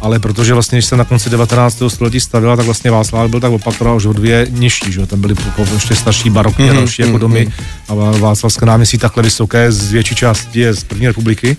ale 0.00 0.18
protože 0.18 0.54
vlastně, 0.54 0.76
když 0.76 0.86
se 0.86 0.96
na 0.96 1.04
konci 1.04 1.30
19. 1.30 1.82
století 1.88 2.20
stavila, 2.20 2.56
tak 2.56 2.66
vlastně 2.66 2.90
Václav 2.90 3.30
byl 3.30 3.40
tak 3.40 3.52
opatroval, 3.52 4.00
že 4.00 4.08
o 4.08 4.12
dvě 4.12 4.46
nižší, 4.50 4.92
že 4.92 5.06
tam 5.06 5.20
byly 5.20 5.34
ještě 5.74 5.94
starší 5.94 6.30
barokní 6.30 6.70
a 6.70 6.72
další 6.72 7.02
jako 7.02 7.18
domy 7.18 7.48
a 7.88 7.94
Vá- 7.94 8.18
Václavské 8.18 8.66
náměstí 8.66 8.98
takhle 8.98 9.22
vysoké 9.22 9.72
z 9.72 9.92
větší 9.92 10.14
části 10.14 10.60
je 10.60 10.74
z 10.74 10.84
první 10.84 11.06
republiky. 11.06 11.56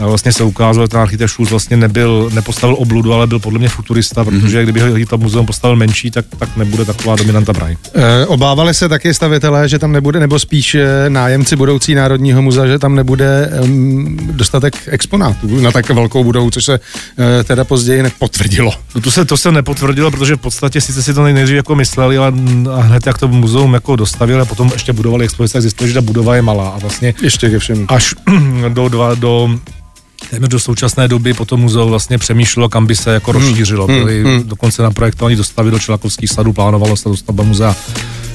A 0.00 0.06
vlastně 0.06 0.32
se 0.32 0.44
ukázalo, 0.44 0.84
že 0.84 0.88
ten 0.88 1.00
architekt 1.00 1.30
Schulz 1.30 1.50
vlastně 1.50 1.76
nebyl, 1.76 2.30
nepostavil 2.34 2.76
obludu, 2.78 3.12
ale 3.12 3.26
byl 3.26 3.38
podle 3.38 3.58
mě 3.58 3.68
futurista, 3.68 4.24
protože 4.24 4.62
kdyby 4.62 4.80
ho 4.80 5.06
to 5.08 5.18
muzeum 5.18 5.46
postavil 5.46 5.76
menší, 5.76 6.10
tak, 6.10 6.24
tak 6.38 6.56
nebude 6.56 6.84
taková 6.84 7.16
dominanta 7.16 7.52
Prahy. 7.52 7.76
E, 7.94 8.26
obávali 8.26 8.74
se 8.74 8.88
taky 8.88 9.14
stavitelé, 9.14 9.68
že 9.68 9.78
tam 9.78 9.92
nebude, 9.92 10.20
nebo 10.20 10.38
spíš 10.38 10.74
e, 10.74 11.10
nájemci 11.10 11.56
budoucí 11.56 11.94
Národního 11.94 12.42
muzea, 12.42 12.66
že 12.66 12.78
tam 12.78 12.94
nebude 12.94 13.50
um, 13.62 14.18
dostatek 14.32 14.74
exponátů 14.86 15.60
na 15.60 15.72
tak 15.72 15.90
velkou 15.90 16.24
budovu, 16.24 16.50
což 16.50 16.64
se 16.64 16.80
e, 17.40 17.44
teda 17.44 17.64
později 17.70 18.02
nepotvrdilo. 18.02 18.72
No 18.94 19.00
to 19.00 19.10
se, 19.10 19.24
to 19.24 19.36
se 19.36 19.52
nepotvrdilo, 19.52 20.10
protože 20.10 20.36
v 20.36 20.38
podstatě 20.40 20.80
sice 20.80 21.02
si 21.02 21.14
to 21.14 21.22
nej- 21.22 21.34
nejdřív 21.34 21.56
jako 21.56 21.74
mysleli, 21.74 22.18
ale 22.18 22.32
a 22.74 22.80
hned 22.80 23.06
jak 23.06 23.18
to 23.18 23.28
muzeum 23.28 23.74
jako 23.74 23.96
dostavili 23.96 24.40
a 24.40 24.44
potom 24.44 24.70
ještě 24.72 24.92
budovali 24.92 25.24
expozice, 25.24 25.52
tak 25.52 25.62
zjistili, 25.62 25.88
že 25.90 25.94
ta 25.94 26.00
budova 26.00 26.36
je 26.36 26.42
malá 26.42 26.68
a 26.68 26.78
vlastně 26.78 27.14
Ještě 27.22 27.50
ke 27.50 27.58
všemu. 27.58 27.86
až 27.88 28.14
do, 28.68 28.88
dva, 28.88 29.14
do 29.14 29.50
téměř 30.30 30.50
do 30.50 30.60
současné 30.60 31.08
doby 31.08 31.34
potom 31.34 31.60
muzeum 31.60 31.90
vlastně 31.90 32.18
přemýšlelo, 32.18 32.68
kam 32.68 32.86
by 32.86 32.96
se 32.96 33.10
jako 33.14 33.32
rozšířilo. 33.32 33.86
Byli 33.86 34.24
dokonce 34.44 34.82
na 34.82 34.90
projektování 34.90 35.36
dostavy 35.36 35.70
do 35.70 35.78
Čelakovských 35.78 36.30
sadů, 36.30 36.52
plánovalo 36.52 36.96
se 36.96 37.08
dostavba 37.08 37.44
muzea 37.44 37.76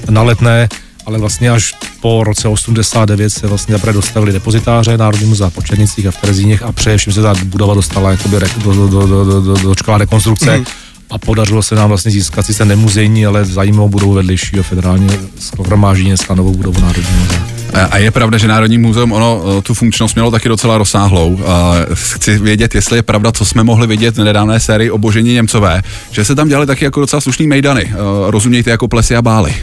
na 0.09 0.21
letné, 0.23 0.69
ale 1.05 1.19
vlastně 1.19 1.49
až 1.49 1.73
po 2.01 2.23
roce 2.23 2.47
89 2.47 3.29
se 3.29 3.47
vlastně 3.47 3.71
zaprvé 3.71 3.93
dostavili 3.93 4.33
depozitáře 4.33 4.97
Národní 4.97 5.27
muzea 5.27 5.49
v 5.49 5.53
Počernicích 5.53 6.07
a 6.07 6.11
v 6.11 6.17
Terezíněch 6.17 6.63
a 6.63 6.71
především 6.71 7.13
se 7.13 7.21
ta 7.21 7.33
budova 7.45 7.73
dostala 7.73 8.11
jakoby 8.11 8.39
re, 8.39 8.47
do, 8.63 8.73
do, 8.73 8.87
do, 8.87 9.07
do, 9.07 9.25
do, 9.25 9.41
do, 9.41 9.57
dočkala 9.57 9.97
rekonstrukce. 9.97 10.63
A 11.09 11.17
podařilo 11.17 11.63
se 11.63 11.75
nám 11.75 11.89
vlastně 11.89 12.11
získat 12.11 12.45
sice 12.45 12.65
nemuzejní, 12.65 13.25
ale 13.25 13.45
zajímavou 13.45 13.89
budovu 13.89 14.13
vedlejšího 14.13 14.63
federálního 14.63 15.13
schromáždění 15.39 16.09
dneska 16.09 16.35
novou 16.35 16.51
budovu 16.51 16.81
Národního 16.81 17.19
muzea. 17.19 17.55
A 17.91 17.97
je 17.97 18.11
pravda, 18.11 18.37
že 18.37 18.47
Národní 18.47 18.77
muzeum 18.77 19.11
ono 19.11 19.41
eh, 19.57 19.61
tu 19.61 19.73
funkčnost 19.73 20.15
mělo 20.15 20.31
taky 20.31 20.49
docela 20.49 20.77
rozsáhlou. 20.77 21.39
A 21.45 21.73
Chci 21.93 22.37
vědět, 22.37 22.75
jestli 22.75 22.97
je 22.97 23.03
pravda, 23.03 23.31
co 23.31 23.45
jsme 23.45 23.63
mohli 23.63 23.87
vidět 23.87 24.17
v 24.17 24.23
nedávné 24.23 24.59
sérii 24.59 24.91
o 24.91 24.97
Božení 24.97 25.33
Němcové, 25.33 25.81
že 26.11 26.25
se 26.25 26.35
tam 26.35 26.47
dělali 26.47 26.67
taky 26.67 26.85
jako 26.85 26.99
docela 26.99 27.21
slušný 27.21 27.47
mejdany. 27.47 27.91
Eh, 27.91 27.95
Rozumějte 28.31 28.69
jako 28.69 28.87
plesy 28.87 29.15
a 29.15 29.21
bály. 29.21 29.55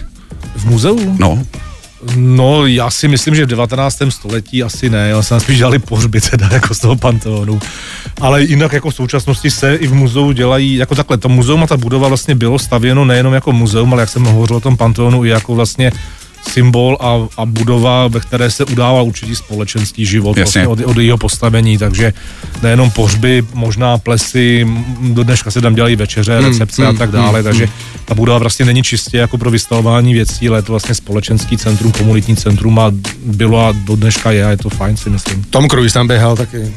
V 0.56 0.64
muzeu? 0.64 1.16
No, 1.18 1.44
No, 2.16 2.66
já 2.66 2.90
si 2.90 3.08
myslím, 3.08 3.34
že 3.34 3.44
v 3.44 3.48
19. 3.48 3.98
století 4.08 4.62
asi 4.62 4.90
ne, 4.90 5.08
já 5.08 5.22
jsem 5.22 5.40
spíš 5.40 5.58
dělali 5.58 5.78
pohřby 5.78 6.20
teda 6.20 6.48
jako 6.52 6.74
z 6.74 6.78
toho 6.78 6.96
panteonu. 6.96 7.60
Ale 8.20 8.42
jinak 8.42 8.72
jako 8.72 8.90
v 8.90 8.94
současnosti 8.94 9.50
se 9.50 9.74
i 9.74 9.86
v 9.86 9.94
muzeu 9.94 10.32
dělají, 10.32 10.74
jako 10.74 10.94
takhle, 10.94 11.18
to 11.18 11.28
muzeum 11.28 11.62
a 11.62 11.66
ta 11.66 11.76
budova 11.76 12.08
vlastně 12.08 12.34
bylo 12.34 12.58
stavěno 12.58 13.04
nejenom 13.04 13.34
jako 13.34 13.52
muzeum, 13.52 13.92
ale 13.92 14.02
jak 14.02 14.08
jsem 14.08 14.24
hovořil 14.24 14.56
o 14.56 14.60
tom 14.60 14.76
panteonu, 14.76 15.24
i 15.24 15.28
jako 15.28 15.54
vlastně 15.54 15.92
symbol 16.50 16.96
a, 17.00 17.26
a 17.42 17.46
budova, 17.46 18.08
ve 18.08 18.20
které 18.20 18.50
se 18.50 18.64
udával 18.64 19.04
určitý 19.04 19.36
společenský 19.36 20.06
život 20.06 20.36
vlastně 20.36 20.66
od, 20.66 20.78
od 20.84 20.96
jeho 20.98 21.18
postavení, 21.18 21.78
takže 21.78 22.12
nejenom 22.62 22.90
pohřby, 22.90 23.42
možná 23.54 23.98
plesy, 23.98 24.66
do 25.00 25.22
dneška 25.24 25.50
se 25.50 25.60
tam 25.60 25.74
dělají 25.74 25.96
večeře, 25.96 26.40
recepce 26.40 26.86
a 26.86 26.92
tak 26.92 27.10
dále, 27.10 27.42
takže 27.42 27.68
ta 28.04 28.14
budova 28.14 28.38
vlastně 28.38 28.64
není 28.64 28.82
čistě 28.82 29.16
jako 29.18 29.38
pro 29.38 29.50
vystavování 29.50 30.14
věcí, 30.14 30.48
ale 30.48 30.58
je 30.58 30.62
to 30.62 30.72
vlastně 30.72 30.94
společenský 30.94 31.56
centrum, 31.58 31.92
komunitní 31.92 32.36
centrum 32.36 32.78
a 32.78 32.92
bylo 33.24 33.66
a 33.66 33.72
do 33.72 33.96
dneška 33.96 34.30
je 34.30 34.44
a 34.44 34.50
je 34.50 34.56
to 34.56 34.70
fajn 34.70 34.96
si 34.96 35.10
myslím. 35.10 35.44
Tom 35.50 35.68
Cruise 35.68 35.94
tam 35.94 36.06
běhal 36.08 36.36
taky. 36.36 36.56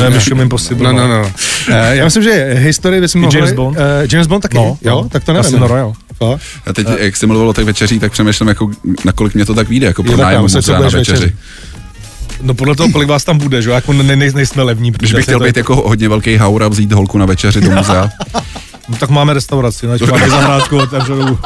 Ne, 0.00 0.10
Mission 0.10 0.40
Impossible. 0.40 0.92
No, 0.92 1.08
no, 1.08 1.22
no. 1.22 1.32
Eh, 1.68 1.96
Já 1.96 2.04
myslím, 2.04 2.22
že 2.22 2.54
historii 2.58 3.00
bychom 3.00 3.20
mohli... 3.20 3.38
James 3.38 3.52
Bond? 3.52 3.76
eh, 3.78 4.06
James 4.12 4.26
Bond 4.26 4.42
taky, 4.42 4.56
No, 4.56 4.78
jo? 4.82 5.02
no. 5.02 5.08
Tak 5.08 5.24
to 5.24 5.32
nevím. 5.32 5.44
Casino 5.44 5.66
Royale. 5.68 5.92
Fakt? 6.18 6.40
a 6.66 6.72
teď, 6.72 6.86
jak 6.98 7.16
jsi 7.16 7.26
mluvil 7.26 7.48
o 7.48 7.54
těch 7.54 7.64
večeřích, 7.64 8.00
tak 8.00 8.12
přemýšlím, 8.12 8.48
jako, 8.48 8.70
nakolik 9.04 9.34
mě 9.34 9.44
to 9.44 9.54
tak 9.54 9.68
vyjde, 9.68 9.86
jako 9.86 10.02
pro 10.02 10.12
já 10.12 10.18
nájem 10.18 10.42
na 10.42 10.78
večeři. 10.78 11.12
večeři. 11.12 11.36
No 12.42 12.54
podle 12.54 12.76
toho, 12.76 12.88
kolik 12.92 13.08
vás 13.08 13.24
tam 13.24 13.38
bude, 13.38 13.62
že 13.62 13.68
jo, 13.70 13.74
jako 13.74 13.92
ne, 13.92 14.16
ne, 14.16 14.30
nejsme 14.32 14.62
levní. 14.62 14.90
Když 14.90 15.12
bych 15.12 15.24
se 15.24 15.30
chtěl 15.30 15.38
to- 15.38 15.44
být 15.44 15.56
jako 15.56 15.76
hodně 15.76 16.08
velký 16.08 16.36
haur 16.36 16.62
a 16.62 16.68
vzít 16.68 16.92
holku 16.92 17.18
na 17.18 17.26
večeři 17.26 17.60
do 17.60 17.70
muzea. 17.70 18.10
No 18.88 18.96
tak 18.96 19.10
máme 19.10 19.34
restauraci, 19.34 19.86
no, 19.86 19.96
máme 20.10 20.30
zahrádku 20.30 20.76
otevřenou. 20.78 21.38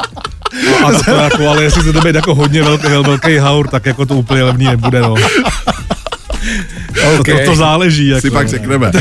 A, 0.83 0.87
a 0.87 1.03
to 1.05 1.11
jako, 1.11 1.47
ale 1.49 1.63
jestli 1.63 1.93
to 1.93 2.01
být 2.01 2.15
jako 2.15 2.35
hodně 2.35 2.63
velký, 2.63 2.87
velký 2.87 3.37
haur, 3.37 3.67
tak 3.67 3.85
jako 3.85 4.05
to 4.05 4.15
úplně 4.15 4.43
levný 4.43 4.65
nebude, 4.65 5.01
no. 5.01 5.15
Okay. 7.19 7.45
To, 7.45 7.51
to, 7.51 7.55
záleží. 7.55 8.07
Jako, 8.07 8.21
si 8.21 8.31
pak 8.31 8.49
řekneme. 8.49 8.91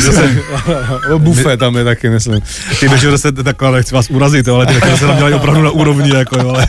Bufet 1.19 1.61
tam 1.61 1.77
je 1.77 1.85
taky, 1.85 2.09
myslím. 2.09 2.41
Ty 2.81 2.89
večer 2.89 3.19
se 3.19 3.33
takhle, 3.33 3.73
nechci 3.73 3.95
vás 3.95 4.11
urazit, 4.11 4.49
ale 4.49 4.67
ty 4.67 4.75
večer 4.75 4.97
se 4.97 5.07
tam 5.07 5.17
dělají 5.17 5.35
opravdu 5.35 5.63
na 5.63 5.71
úrovni. 5.71 6.15
Jako, 6.15 6.41
ale... 6.41 6.69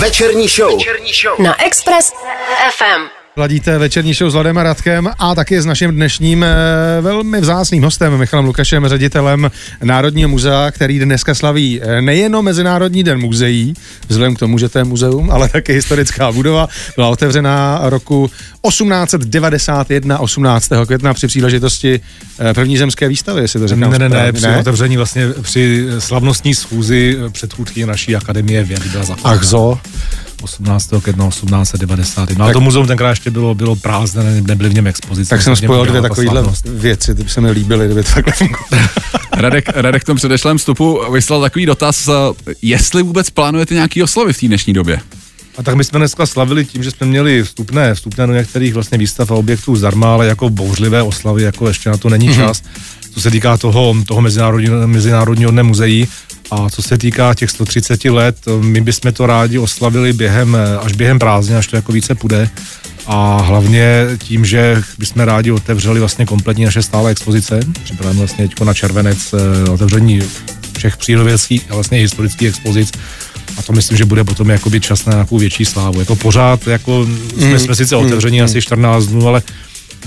Večerní 0.00 0.48
show. 0.48 0.78
Večerní 0.78 1.12
show. 1.22 1.40
Na 1.40 1.64
Express 1.64 2.12
FM. 2.76 3.21
Ladíte 3.36 3.78
večerní 3.78 4.14
show 4.14 4.30
s 4.30 4.34
Vladem 4.34 4.58
a 4.58 4.62
Radkem 4.62 5.10
a 5.18 5.34
taky 5.34 5.60
s 5.60 5.66
naším 5.66 5.90
dnešním 5.90 6.44
eh, 6.44 6.48
velmi 7.00 7.40
vzácným 7.40 7.82
hostem 7.82 8.18
Michalem 8.18 8.46
Lukašem, 8.46 8.88
ředitelem 8.88 9.50
Národního 9.82 10.28
muzea, 10.28 10.70
který 10.70 10.98
dneska 10.98 11.34
slaví 11.34 11.80
eh, 11.82 12.02
nejenom 12.02 12.44
Mezinárodní 12.44 13.04
den 13.04 13.20
muzeí, 13.20 13.74
vzhledem 14.08 14.36
k 14.36 14.38
tomu, 14.38 14.58
že 14.58 14.68
to 14.68 14.78
je 14.78 14.84
muzeum, 14.84 15.30
ale 15.30 15.48
také 15.48 15.72
historická 15.72 16.32
budova. 16.32 16.68
Byla 16.96 17.08
otevřena 17.08 17.80
roku 17.82 18.30
1891, 18.68 20.18
18. 20.18 20.68
května 20.86 21.14
při 21.14 21.26
příležitosti 21.26 22.00
eh, 22.38 22.54
první 22.54 22.76
zemské 22.76 23.08
výstavy, 23.08 23.40
jestli 23.40 23.60
to 23.60 23.68
říkám 23.68 23.90
Ne, 23.90 23.98
ne, 23.98 24.08
ne, 24.08 24.32
při 24.32 24.46
ne? 24.46 24.58
otevření 24.58 24.96
vlastně 24.96 25.28
při 25.42 25.86
slavnostní 25.98 26.54
schůzi 26.54 27.16
předchůdky 27.32 27.86
naší 27.86 28.16
akademie 28.16 28.64
vědy 28.64 28.88
byla 28.88 29.04
zakládá. 29.04 29.36
Ach 29.36 29.44
zo. 29.44 29.78
18. 30.42 30.90
května 31.02 31.28
1890. 31.28 32.30
No 32.30 32.44
a 32.44 32.52
to 32.52 32.60
muzeum 32.60 32.86
tenkrát 32.86 33.10
ještě 33.10 33.30
bylo, 33.30 33.54
bylo 33.54 33.76
prázdné, 33.76 34.40
nebyly 34.40 34.68
v 34.68 34.74
něm 34.74 34.86
expozice. 34.86 35.30
Tak 35.30 35.42
jsem 35.42 35.56
spojil 35.56 35.86
dvě 35.86 36.02
takovéhle 36.02 36.44
věci, 36.66 37.14
ty 37.14 37.22
by 37.22 37.30
se 37.30 37.40
mi 37.40 37.50
líbily, 37.50 37.86
kdyby 37.86 38.02
to 38.02 38.12
takhle 38.12 38.32
fungovalo. 38.32 38.88
Radek, 39.32 39.68
Radek 39.74 40.02
v 40.02 40.06
tom 40.06 40.16
předešlém 40.16 40.58
vstupu 40.58 41.00
vyslal 41.12 41.40
takový 41.40 41.66
dotaz, 41.66 42.08
jestli 42.62 43.02
vůbec 43.02 43.30
plánujete 43.30 43.74
nějaký 43.74 44.02
oslavy 44.02 44.32
v 44.32 44.40
té 44.40 44.46
dnešní 44.46 44.72
době? 44.72 45.00
A 45.58 45.62
tak 45.62 45.74
my 45.74 45.84
jsme 45.84 45.98
dneska 45.98 46.26
slavili 46.26 46.64
tím, 46.64 46.82
že 46.82 46.90
jsme 46.90 47.06
měli 47.06 47.42
vstupné, 47.42 47.94
vstupné 47.94 48.26
do 48.26 48.32
některých 48.32 48.74
vlastně 48.74 48.98
výstav 48.98 49.30
a 49.30 49.34
objektů 49.34 49.76
zdarma, 49.76 50.14
ale 50.14 50.26
jako 50.26 50.50
bouřlivé 50.50 51.02
oslavy, 51.02 51.42
jako 51.42 51.68
ještě 51.68 51.90
na 51.90 51.96
to 51.96 52.08
není 52.08 52.30
mm-hmm. 52.30 52.46
čas. 52.46 52.62
Co 53.14 53.20
se 53.20 53.30
týká 53.30 53.56
toho, 53.56 53.94
toho 54.06 54.20
mezinárodního, 54.20 54.88
mezinárodního 54.88 55.50
dne 55.50 55.62
muzeí, 55.62 56.08
a 56.52 56.70
co 56.70 56.82
se 56.82 56.98
týká 56.98 57.34
těch 57.34 57.50
130 57.50 58.04
let, 58.04 58.36
my 58.60 58.80
bychom 58.80 59.12
to 59.12 59.26
rádi 59.26 59.58
oslavili 59.58 60.12
během, 60.12 60.56
až 60.80 60.92
během 60.92 61.18
prázdnin, 61.18 61.56
až 61.56 61.66
to 61.66 61.76
jako 61.76 61.92
více 61.92 62.14
půjde. 62.14 62.50
A 63.06 63.42
hlavně 63.42 64.06
tím, 64.18 64.44
že 64.44 64.82
bychom 64.98 65.22
rádi 65.22 65.50
otevřeli 65.50 66.00
vlastně 66.00 66.26
kompletní 66.26 66.64
naše 66.64 66.82
stále 66.82 67.10
expozice. 67.10 67.60
Připravujeme 67.84 68.18
vlastně 68.18 68.48
teď 68.48 68.60
na 68.60 68.74
červenec 68.74 69.34
eh, 69.34 69.70
otevření 69.70 70.20
všech 70.76 70.96
přírodovědských 70.96 71.70
a 71.70 71.74
vlastně 71.74 71.98
historických 71.98 72.48
expozic 72.48 72.92
a 73.58 73.62
to 73.62 73.72
myslím, 73.72 73.98
že 73.98 74.04
bude 74.04 74.24
potom 74.24 74.50
jakoby 74.50 74.80
čas 74.80 75.04
na 75.04 75.12
nějakou 75.12 75.38
větší 75.38 75.64
slávu. 75.64 76.00
Jako 76.00 76.16
pořád, 76.16 76.66
jako 76.66 77.06
jsme, 77.36 77.46
mm. 77.46 77.58
jsme 77.58 77.74
sice 77.74 77.96
otevření 77.96 78.38
mm. 78.38 78.44
asi 78.44 78.62
14 78.62 79.06
dnů, 79.06 79.28
ale 79.28 79.42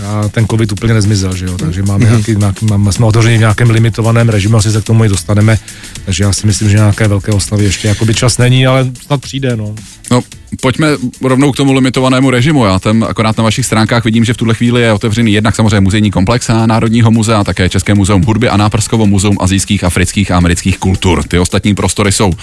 a 0.04 0.30
ten 0.30 0.48
covid 0.48 0.72
úplně 0.72 0.94
nezmizel, 0.94 1.36
že 1.36 1.46
jo, 1.46 1.58
takže 1.58 1.84
máme 1.84 2.06
mm. 2.06 2.12
nějaký, 2.12 2.36
nějaký 2.36 2.66
máme, 2.66 2.94
jsme 2.94 3.06
otevřeni 3.06 3.38
v 3.38 3.40
nějakém 3.40 3.70
limitovaném 3.70 4.30
režimu, 4.30 4.58
asi 4.58 4.72
se 4.72 4.82
k 4.82 4.84
tomu 4.84 5.06
i 5.06 5.10
dostaneme, 5.10 5.60
takže 6.06 6.24
já 6.24 6.34
si 6.34 6.48
myslím, 6.48 6.70
že 6.70 6.76
nějaké 6.76 7.08
velké 7.08 7.32
oslavy 7.32 7.64
ještě 7.64 7.88
jakoby 7.88 8.14
čas 8.14 8.38
není, 8.38 8.68
ale 8.68 8.92
snad 9.06 9.22
přijde, 9.22 9.56
no. 9.56 9.76
No, 10.12 10.22
pojďme 10.62 10.88
rovnou 11.22 11.52
k 11.52 11.56
tomu 11.56 11.74
limitovanému 11.74 12.30
režimu. 12.30 12.66
Já 12.66 12.80
tam 12.80 13.04
akorát 13.04 13.38
na 13.38 13.44
vašich 13.44 13.66
stránkách 13.66 14.06
vidím, 14.06 14.26
že 14.26 14.34
v 14.34 14.38
tuhle 14.38 14.54
chvíli 14.54 14.82
je 14.82 14.94
otevřený 14.94 15.34
jednak 15.34 15.56
samozřejmě 15.56 15.80
muzejní 15.80 16.12
komplex 16.12 16.48
Národního 16.66 17.12
muzea, 17.12 17.44
také 17.44 17.70
České 17.70 17.94
muzeum 17.94 18.24
hudby 18.24 18.50
a 18.50 18.58
Náprskovo 18.58 19.06
muzeum 19.06 19.38
azijských, 19.40 19.84
afrických 19.84 20.32
a 20.32 20.38
amerických 20.38 20.78
kultur. 20.78 21.24
Ty 21.24 21.40
ostatní 21.40 21.76
prostory 21.76 22.12
jsou 22.12 22.28
uh, 22.28 22.36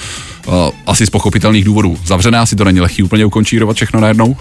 asi 0.87 1.06
z 1.06 1.11
pochopitelných 1.11 1.64
důvodů 1.64 1.99
zavřené, 2.04 2.38
asi 2.38 2.56
to 2.56 2.64
není 2.64 2.80
lehký 2.80 3.02
úplně 3.02 3.25
ukončírovat 3.25 3.76
všechno 3.76 4.00
najednou. 4.00 4.37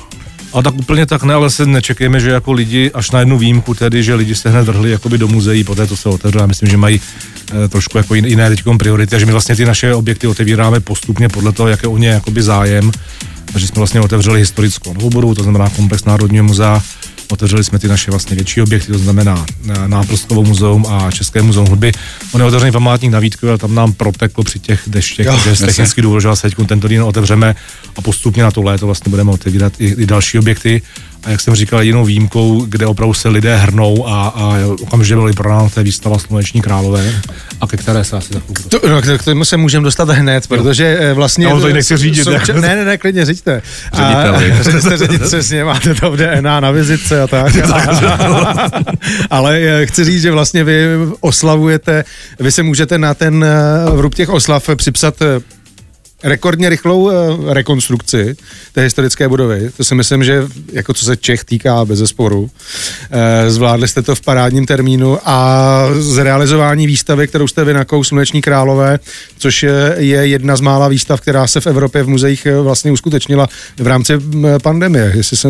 A 0.53 0.61
tak 0.61 0.75
úplně 0.75 1.05
tak 1.05 1.23
ne, 1.23 1.33
ale 1.33 1.49
se 1.49 1.65
nečekejme, 1.65 2.19
že 2.19 2.29
jako 2.29 2.51
lidi, 2.51 2.91
až 2.93 3.11
na 3.11 3.19
jednu 3.19 3.37
výjimku 3.37 3.73
tedy, 3.73 4.03
že 4.03 4.15
lidi 4.15 4.35
se 4.35 4.49
hned 4.49 4.63
vrhli 4.63 4.91
jakoby 4.91 5.17
do 5.17 5.27
muzeí, 5.27 5.63
poté 5.63 5.87
to 5.87 5.97
se 5.97 6.09
otevřelo. 6.09 6.43
Já 6.43 6.47
myslím, 6.47 6.69
že 6.69 6.77
mají 6.77 7.01
e, 7.65 7.67
trošku 7.67 7.97
jako 7.97 8.15
jiné 8.15 8.49
teď 8.49 8.63
priority, 8.77 9.15
a 9.15 9.19
že 9.19 9.25
my 9.25 9.31
vlastně 9.31 9.55
ty 9.55 9.65
naše 9.65 9.93
objekty 9.93 10.27
otevíráme 10.27 10.79
postupně 10.79 11.29
podle 11.29 11.51
toho, 11.51 11.69
jaké 11.69 11.87
o 11.87 11.97
ně 11.97 12.07
jakoby 12.07 12.43
zájem. 12.43 12.91
Takže 13.51 13.67
jsme 13.67 13.79
vlastně 13.79 14.01
otevřeli 14.01 14.39
historickou 14.39 14.93
novoboru, 14.93 15.35
to 15.35 15.43
znamená 15.43 15.69
komplex 15.69 16.05
Národního 16.05 16.43
muzea, 16.43 16.81
Otevřeli 17.31 17.63
jsme 17.63 17.79
ty 17.79 17.87
naše 17.87 18.11
vlastně 18.11 18.35
větší 18.35 18.61
objekty, 18.61 18.91
to 18.91 18.97
znamená 18.97 19.45
eh, 19.69 19.87
Náprostkovo 19.87 20.43
muzeum 20.43 20.85
a 20.89 21.11
České 21.11 21.41
muzeum 21.41 21.67
hudby. 21.67 21.91
On 22.31 22.41
je 22.41 22.47
otevřený 22.47 22.71
památník 22.71 23.11
na 23.11 23.19
Vítku, 23.19 23.47
ale 23.47 23.57
tam 23.57 23.75
nám 23.75 23.93
proteklo 23.93 24.43
při 24.43 24.59
těch 24.59 24.81
deštech, 24.87 25.27
takže 25.27 25.55
z 25.55 25.59
technický 25.59 26.01
důvod, 26.01 26.19
že 26.19 26.29
teď 26.41 26.55
tento 26.67 26.87
den 26.87 27.03
otevřeme 27.03 27.55
a 27.95 28.01
postupně 28.01 28.43
na 28.43 28.51
to 28.51 28.61
léto 28.61 28.85
vlastně 28.85 29.09
budeme 29.09 29.31
otevírat 29.31 29.73
i, 29.79 29.85
i 29.85 30.05
další 30.05 30.39
objekty 30.39 30.81
a 31.23 31.29
jak 31.29 31.41
jsem 31.41 31.55
říkal, 31.55 31.81
jinou 31.81 32.05
výjimkou, 32.05 32.65
kde 32.65 32.85
opravdu 32.85 33.13
se 33.13 33.29
lidé 33.29 33.57
hrnou 33.57 34.07
a, 34.07 34.27
a 34.27 34.57
okamžitě 34.81 35.15
byly 35.15 35.33
prodáno 35.33 35.69
té 35.69 35.83
výstava 35.83 36.19
Sluneční 36.19 36.61
králové 36.61 37.21
a 37.61 37.67
ke 37.67 37.77
které 37.77 38.03
se 38.03 38.17
asi. 38.17 38.33
To, 38.69 38.79
no, 38.89 39.01
k 39.01 39.23
tomu 39.23 39.45
se 39.45 39.57
můžeme 39.57 39.83
dostat 39.83 40.09
hned, 40.09 40.47
protože 40.47 40.91
jo. 40.91 40.97
Eh, 41.01 41.13
vlastně... 41.13 41.45
No, 41.45 41.61
to 41.61 41.67
nechci 41.67 41.97
řídit. 41.97 42.23
Souč... 42.23 42.47
Jako... 42.47 42.61
Ne, 42.61 42.75
ne, 42.75 42.85
ne, 42.85 42.97
klidně 42.97 43.25
říďte. 43.25 43.61
Řediteli. 43.93 44.97
řídit 44.97 45.21
přesně, 45.21 45.63
máte 45.63 45.95
to 45.95 46.11
v 46.11 46.17
DNA 46.17 46.59
na 46.59 46.71
vizitce 46.71 47.21
a 47.21 47.27
tak. 47.27 47.53
Ale 49.29 49.59
eh, 49.59 49.85
chci 49.85 50.03
říct, 50.03 50.21
že 50.21 50.31
vlastně 50.31 50.63
vy 50.63 50.85
oslavujete, 51.19 52.03
vy 52.39 52.51
se 52.51 52.63
můžete 52.63 52.97
na 52.97 53.13
ten 53.13 53.43
eh, 53.43 53.91
vrub 53.91 54.15
těch 54.15 54.29
oslav 54.29 54.69
připsat 54.75 55.15
rekordně 56.23 56.69
rychlou 56.69 57.01
uh, 57.01 57.53
rekonstrukci 57.53 58.35
té 58.73 58.81
historické 58.81 59.27
budovy. 59.27 59.71
To 59.77 59.83
si 59.83 59.95
myslím, 59.95 60.23
že 60.23 60.43
jako 60.71 60.93
co 60.93 61.05
se 61.05 61.17
Čech 61.17 61.43
týká 61.43 61.85
bez 61.85 61.99
zesporu, 61.99 62.41
uh, 62.41 62.49
zvládli 63.47 63.87
jste 63.87 64.01
to 64.01 64.15
v 64.15 64.21
parádním 64.21 64.65
termínu 64.65 65.17
a 65.25 65.87
zrealizování 65.99 66.87
výstavy, 66.87 67.27
kterou 67.27 67.47
jste 67.47 67.63
vynakous 67.63 68.07
Sluneční 68.07 68.41
králové, 68.41 68.99
což 69.37 69.63
je, 69.63 69.95
je 69.97 70.27
jedna 70.27 70.55
z 70.55 70.61
mála 70.61 70.87
výstav, 70.87 71.21
která 71.21 71.47
se 71.47 71.61
v 71.61 71.67
Evropě 71.67 72.03
v 72.03 72.07
muzeích 72.07 72.45
eh, 72.45 72.61
vlastně 72.61 72.91
uskutečnila 72.91 73.47
v 73.77 73.87
rámci 73.87 74.13
pandemie, 74.63 75.11
jestli 75.15 75.37
se 75.37 75.47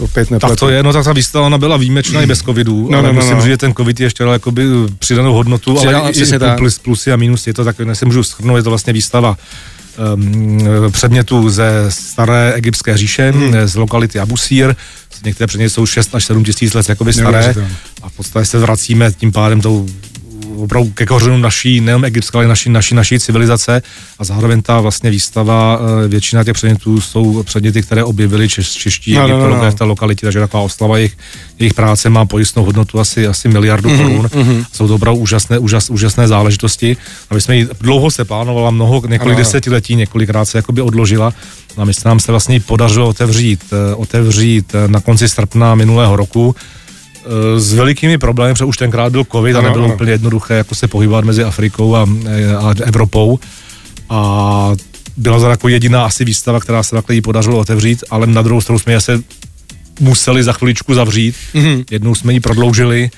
opět 0.00 0.30
nepletu. 0.30 0.52
Tak 0.52 0.60
to 0.60 0.68
je, 0.68 0.82
no 0.82 0.92
tak 0.92 1.04
ta 1.04 1.12
výstava 1.12 1.46
ona 1.46 1.58
byla 1.58 1.76
výjimečná 1.76 2.20
mm. 2.20 2.24
i 2.24 2.26
bez 2.26 2.38
covidu, 2.38 2.88
no, 2.90 2.98
ale 2.98 3.08
no, 3.08 3.12
no, 3.12 3.20
musím 3.20 3.36
no. 3.36 3.46
že 3.46 3.56
ten 3.56 3.74
covid 3.74 4.00
ještě 4.00 4.24
dal 4.24 4.32
jakoby 4.32 4.66
přidanou 4.98 5.34
hodnotu, 5.34 5.74
Přidal, 5.74 6.02
ale 6.02 6.12
i, 6.12 6.34
i 6.34 6.56
plus, 6.56 6.78
plusy 6.78 7.12
a 7.12 7.16
minusy, 7.16 7.50
je 7.50 7.54
to 7.54 7.64
tak, 7.64 7.76
se 7.92 8.06
můžu 8.06 8.22
schrnout, 8.22 8.56
je 8.56 8.62
to 8.62 8.70
vlastně 8.70 8.92
výstava 8.92 9.36
předmětů 10.90 11.50
ze 11.50 11.86
staré 11.88 12.52
egyptské 12.52 12.96
říše, 12.96 13.30
hmm. 13.30 13.54
z 13.64 13.74
lokality 13.74 14.18
Abusír. 14.18 14.74
Některé 15.24 15.46
předměty 15.46 15.70
jsou 15.70 15.86
6 15.86 16.14
až 16.14 16.24
7 16.24 16.44
tisíc 16.44 16.74
let 16.74 16.88
jakoby 16.88 17.12
staré 17.12 17.54
a 18.02 18.08
v 18.08 18.12
podstatě 18.12 18.46
se 18.46 18.58
vracíme 18.58 19.12
tím 19.12 19.32
pádem 19.32 19.60
tou 19.60 19.86
opravdu 20.56 20.90
ke 20.90 21.06
kořenu 21.06 21.38
naší, 21.38 21.80
nejen 21.80 22.04
egyptské, 22.04 22.38
ale 22.38 22.46
naší, 22.46 22.70
naší, 22.70 22.94
naší 22.94 23.20
civilizace 23.20 23.82
a 24.18 24.24
zároveň 24.24 24.62
ta 24.62 24.80
vlastně 24.80 25.10
výstava, 25.10 25.80
eh, 26.04 26.08
většina 26.08 26.44
těch 26.44 26.54
předmětů 26.54 27.00
jsou 27.00 27.42
předměty, 27.42 27.82
které 27.82 28.04
objevili 28.04 28.48
češ, 28.48 28.70
čeští 28.70 29.14
no, 29.14 29.20
egyptologové 29.20 29.58
no, 29.58 29.64
no. 29.64 29.70
v 29.70 29.74
té 29.74 29.84
lokalitě, 29.84 30.26
takže 30.26 30.40
taková 30.40 30.62
oslava 30.62 30.96
jejich, 30.98 31.18
jejich 31.58 31.74
práce 31.74 32.10
má 32.10 32.24
pojistnou 32.24 32.64
hodnotu 32.64 33.00
asi, 33.00 33.26
asi 33.26 33.48
miliardu 33.48 33.88
mm-hmm, 33.88 34.02
korun. 34.02 34.26
Mm-hmm. 34.26 34.64
Jsou 34.72 34.88
to 34.88 34.94
opravdu 34.94 35.20
úžasné, 35.20 35.58
úžas, 35.58 35.90
úžasné 35.90 36.28
záležitosti. 36.28 36.96
A 37.30 37.34
my 37.34 37.40
jsme 37.40 37.56
jí, 37.56 37.66
dlouho 37.80 38.10
se 38.10 38.24
plánovala, 38.24 38.70
mnoho, 38.70 39.02
několik 39.06 39.36
ano. 39.36 39.38
desetiletí, 39.38 39.94
několikrát 39.96 40.44
se 40.44 40.58
jakoby 40.58 40.80
odložila. 40.82 41.32
A 41.76 41.84
my 41.84 41.94
se 41.94 42.08
nám 42.08 42.20
se 42.20 42.32
vlastně 42.32 42.60
podařilo 42.60 43.08
otevřít, 43.08 43.64
eh, 43.72 43.94
otevřít 43.94 44.74
eh, 44.74 44.88
na 44.88 45.00
konci 45.00 45.28
srpna 45.28 45.74
minulého 45.74 46.16
roku 46.16 46.54
s 47.56 47.72
velikými 47.72 48.18
problémy, 48.18 48.54
protože 48.54 48.64
už 48.64 48.76
tenkrát 48.76 49.12
byl 49.12 49.24
covid 49.32 49.56
a 49.56 49.60
nebylo 49.60 49.84
ano. 49.84 49.94
úplně 49.94 50.12
jednoduché 50.12 50.54
jako 50.54 50.74
se 50.74 50.88
pohybovat 50.88 51.24
mezi 51.24 51.44
Afrikou 51.44 51.96
a, 51.96 52.08
a 52.58 52.74
Evropou. 52.82 53.38
A 54.10 54.72
byla 55.16 55.38
to 55.38 55.50
jako 55.50 55.68
jediná 55.68 56.04
asi 56.04 56.24
výstava, 56.24 56.60
která 56.60 56.82
se 56.82 56.96
takhle 56.96 57.14
jí 57.14 57.20
podařilo 57.20 57.58
otevřít, 57.58 58.04
ale 58.10 58.26
na 58.26 58.42
druhou 58.42 58.60
stranu 58.60 58.78
jsme 58.78 59.00
se 59.00 59.20
museli 60.00 60.42
za 60.42 60.52
chviličku 60.52 60.94
zavřít. 60.94 61.36
Mm-hmm. 61.54 61.84
Jednou 61.90 62.14
jsme 62.14 62.32
ji 62.32 62.40
prodloužili 62.40 63.10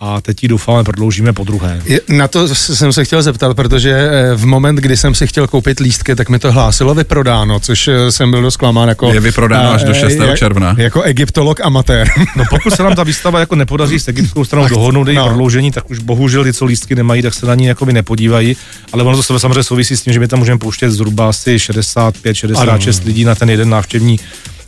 a 0.00 0.20
teď 0.20 0.42
ji 0.42 0.48
doufáme 0.48 0.84
prodloužíme 0.84 1.32
po 1.32 1.44
druhé. 1.44 1.82
Na 2.08 2.28
to 2.28 2.54
jsem 2.54 2.92
se 2.92 3.04
chtěl 3.04 3.22
zeptat, 3.22 3.56
protože 3.56 3.90
eh, 3.90 4.34
v 4.34 4.46
moment, 4.46 4.76
kdy 4.76 4.96
jsem 4.96 5.14
si 5.14 5.26
chtěl 5.26 5.46
koupit 5.46 5.80
lístky, 5.80 6.14
tak 6.14 6.28
mi 6.28 6.38
to 6.38 6.52
hlásilo 6.52 6.94
vyprodáno, 6.94 7.60
což 7.60 7.88
eh, 7.88 8.12
jsem 8.12 8.30
byl 8.30 8.42
dost 8.42 8.56
klamán 8.56 8.88
jako... 8.88 9.12
Je 9.12 9.20
vyprodáno 9.20 9.72
až 9.72 9.84
do 9.84 9.94
6. 9.94 10.18
Je, 10.18 10.38
června. 10.38 10.74
Jako 10.78 11.02
egyptolog 11.02 11.60
amatér. 11.60 12.08
No 12.36 12.44
pokud 12.50 12.74
se 12.74 12.82
nám 12.82 12.94
ta 12.94 13.02
výstava 13.02 13.40
jako 13.40 13.54
nepodaří 13.54 14.00
s 14.00 14.08
egyptskou 14.08 14.44
stranou 14.44 14.68
dohodnout 14.68 15.08
její 15.08 15.16
no. 15.16 15.24
prodloužení, 15.24 15.70
tak 15.70 15.90
už 15.90 15.98
bohužel 15.98 16.44
ty, 16.44 16.52
co 16.52 16.64
lístky 16.64 16.94
nemají, 16.94 17.22
tak 17.22 17.34
se 17.34 17.46
na 17.46 17.54
ní 17.54 17.64
jako 17.64 17.84
nepodívají. 17.84 18.56
Ale 18.92 19.02
ono 19.02 19.22
to 19.22 19.38
samozřejmě 19.38 19.62
souvisí 19.62 19.96
s 19.96 20.02
tím, 20.02 20.12
že 20.12 20.20
my 20.20 20.28
tam 20.28 20.38
můžeme 20.38 20.58
pouštět 20.58 20.90
zhruba 20.90 21.28
asi 21.28 21.56
65-66 21.56 23.06
lidí 23.06 23.24
na 23.24 23.34
ten 23.34 23.50
jeden 23.50 23.70
návštěvní 23.70 24.20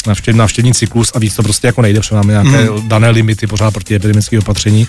návštěv, 0.07 0.37
návštěvní 0.37 0.75
cyklus 0.75 1.13
a 1.15 1.19
víc 1.19 1.37
to 1.37 1.43
prostě 1.43 1.67
jako 1.67 1.83
nejde, 1.83 2.01
protože 2.01 2.15
máme 2.15 2.33
nějaké 2.33 2.71
mm. 2.71 2.89
dané 2.89 3.11
limity 3.11 3.47
pořád 3.47 3.71
proti 3.71 3.95
epidemických 3.95 4.39
opatření. 4.39 4.89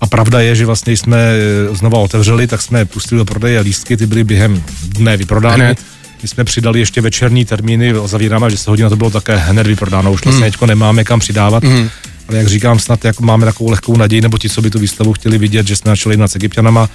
A 0.00 0.06
pravda 0.06 0.40
je, 0.40 0.54
že 0.54 0.66
vlastně, 0.66 0.96
jsme 0.96 1.18
eh, 1.18 1.74
znova 1.74 1.98
otevřeli, 1.98 2.46
tak 2.46 2.62
jsme 2.62 2.84
pustili 2.84 3.18
do 3.18 3.24
prodeje 3.24 3.60
lístky, 3.60 3.96
ty 3.96 4.06
byly 4.06 4.24
během 4.24 4.62
dne 4.82 5.16
vyprodány. 5.16 5.64
Hned. 5.64 5.78
My 6.22 6.28
jsme 6.28 6.44
přidali 6.44 6.78
ještě 6.78 7.00
večerní 7.00 7.44
termíny, 7.44 7.94
zavíráme, 8.04 8.50
že 8.50 8.56
se 8.56 8.70
hodina 8.70 8.88
to 8.88 8.96
bylo 8.96 9.10
také 9.10 9.36
hned 9.36 9.66
vyprodáno, 9.66 10.12
už 10.12 10.24
vlastně 10.24 10.50
mm. 10.60 10.68
nemáme 10.68 11.04
kam 11.04 11.20
přidávat. 11.20 11.62
Mm. 11.62 11.88
Ale 12.28 12.38
jak 12.38 12.46
říkám, 12.46 12.78
snad 12.78 13.04
jako 13.04 13.22
máme 13.22 13.44
takovou 13.44 13.70
lehkou 13.70 13.96
naději, 13.96 14.20
nebo 14.22 14.38
ti, 14.38 14.48
co 14.48 14.62
by 14.62 14.70
tu 14.70 14.78
výstavu 14.78 15.12
chtěli 15.12 15.38
vidět, 15.38 15.66
že 15.66 15.76
jsme 15.76 15.90
začali 15.90 16.12
jednat 16.12 16.28
s 16.28 16.36
Egyptianama 16.36 16.88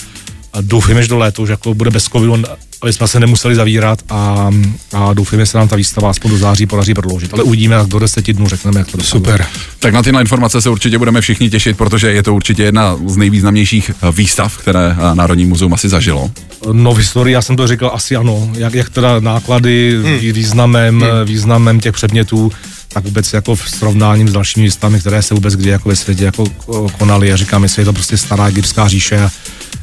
a 0.53 0.61
doufíme, 0.61 1.01
že 1.01 1.07
do 1.07 1.17
léta 1.17 1.41
už 1.41 1.49
jako 1.49 1.73
bude 1.73 1.91
bez 1.91 2.03
covidu, 2.03 2.43
aby 2.81 2.93
jsme 2.93 3.07
se 3.07 3.19
nemuseli 3.19 3.55
zavírat 3.55 3.99
a, 4.09 4.49
a 4.93 5.13
doufíme, 5.13 5.41
že 5.41 5.45
se 5.45 5.57
nám 5.57 5.67
ta 5.67 5.75
výstava 5.75 6.09
aspoň 6.09 6.31
do 6.31 6.37
září 6.37 6.65
podaří 6.65 6.93
prodloužit. 6.93 7.33
Ale 7.33 7.43
uvidíme, 7.43 7.75
jak 7.75 7.87
do 7.87 7.99
deseti 7.99 8.33
dnů 8.33 8.47
řekneme, 8.47 8.79
jak 8.79 8.87
to 8.87 8.97
dopadne. 8.97 9.09
Super. 9.09 9.45
Tak 9.79 9.93
na 9.93 10.03
tyhle 10.03 10.21
informace 10.21 10.61
se 10.61 10.69
určitě 10.69 10.97
budeme 10.97 11.21
všichni 11.21 11.49
těšit, 11.49 11.77
protože 11.77 12.11
je 12.11 12.23
to 12.23 12.35
určitě 12.35 12.63
jedna 12.63 12.97
z 13.05 13.17
nejvýznamnějších 13.17 13.91
eh, 13.91 14.11
výstav, 14.11 14.57
které 14.57 14.95
eh, 14.97 15.15
Národní 15.15 15.45
muzeum 15.45 15.73
asi 15.73 15.89
zažilo. 15.89 16.31
No 16.71 16.93
v 16.93 16.97
historii, 16.97 17.33
já 17.33 17.41
jsem 17.41 17.55
to 17.55 17.67
říkal, 17.67 17.91
asi 17.93 18.15
ano. 18.15 18.49
Jak, 18.57 18.73
jak 18.73 18.89
teda 18.89 19.19
náklady, 19.19 19.99
hmm. 20.03 20.33
významem, 20.33 21.01
hmm. 21.01 21.09
významem 21.25 21.79
těch 21.79 21.93
předmětů, 21.93 22.51
tak 22.93 23.03
vůbec 23.03 23.33
jako 23.33 23.55
v 23.55 23.69
srovnáním 23.69 24.29
s 24.29 24.33
dalšími 24.33 24.65
výstavami, 24.65 24.99
které 24.99 25.21
se 25.21 25.33
vůbec 25.33 25.55
kdy 25.55 25.69
jako 25.69 25.89
ve 25.89 25.95
světě 25.95 26.25
jako 26.25 26.45
konaly. 26.97 27.27
Já 27.27 27.35
říkám, 27.35 27.63
jestli 27.63 27.81
je 27.81 27.85
to 27.85 27.93
prostě 27.93 28.17
stará 28.17 28.47
egyptská 28.47 28.87
říše 28.87 29.29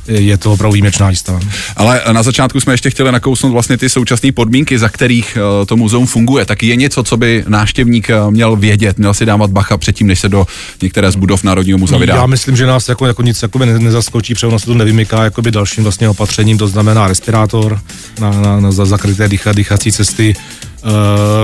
je 0.09 0.38
to 0.38 0.52
opravdu 0.52 0.73
výjimečná 0.73 1.09
výstava. 1.09 1.40
Ale 1.76 2.02
na 2.12 2.23
začátku 2.23 2.61
jsme 2.61 2.73
ještě 2.73 2.90
chtěli 2.90 3.12
nakousnout 3.12 3.52
vlastně 3.52 3.76
ty 3.76 3.88
současné 3.88 4.33
podmínky, 4.33 4.78
za 4.78 4.88
kterých 4.88 5.38
eh, 5.62 5.66
to 5.66 5.76
muzeum 5.76 6.07
funguje. 6.07 6.45
Tak 6.45 6.62
je 6.62 6.76
něco, 6.76 7.02
co 7.02 7.16
by 7.16 7.45
návštěvník 7.49 8.11
eh, 8.11 8.30
měl 8.30 8.57
vědět, 8.57 8.99
měl 8.99 9.14
si 9.14 9.26
dávat 9.26 9.50
bacha 9.50 9.76
předtím, 9.76 10.07
než 10.07 10.21
se 10.21 10.28
do 10.28 10.47
některé 10.83 11.11
z 11.11 11.16
budov 11.16 11.45
Národního 11.45 11.78
muzea 11.78 11.99
vydá. 11.99 12.14
Já 12.14 12.26
myslím, 12.26 12.57
že 12.57 12.66
nás 12.66 12.88
jako, 12.88 13.07
jako 13.07 13.23
nic 13.23 13.42
jako 13.42 13.59
nezaskočí, 13.59 14.35
protože 14.35 14.47
ono 14.47 14.59
se 14.59 14.66
to 14.66 14.75
nevymyká 14.75 15.25
jakoby 15.25 15.50
dalším 15.50 15.83
vlastně 15.83 16.09
opatřením, 16.09 16.59
to 16.59 16.68
znamená 16.68 17.09
respirátor 17.09 17.80
na, 18.21 18.30
na, 18.30 18.61
na 18.61 18.71
zakryté 18.71 19.28
dýcha, 19.28 19.52
dýchací 19.52 19.92
cesty, 19.92 20.35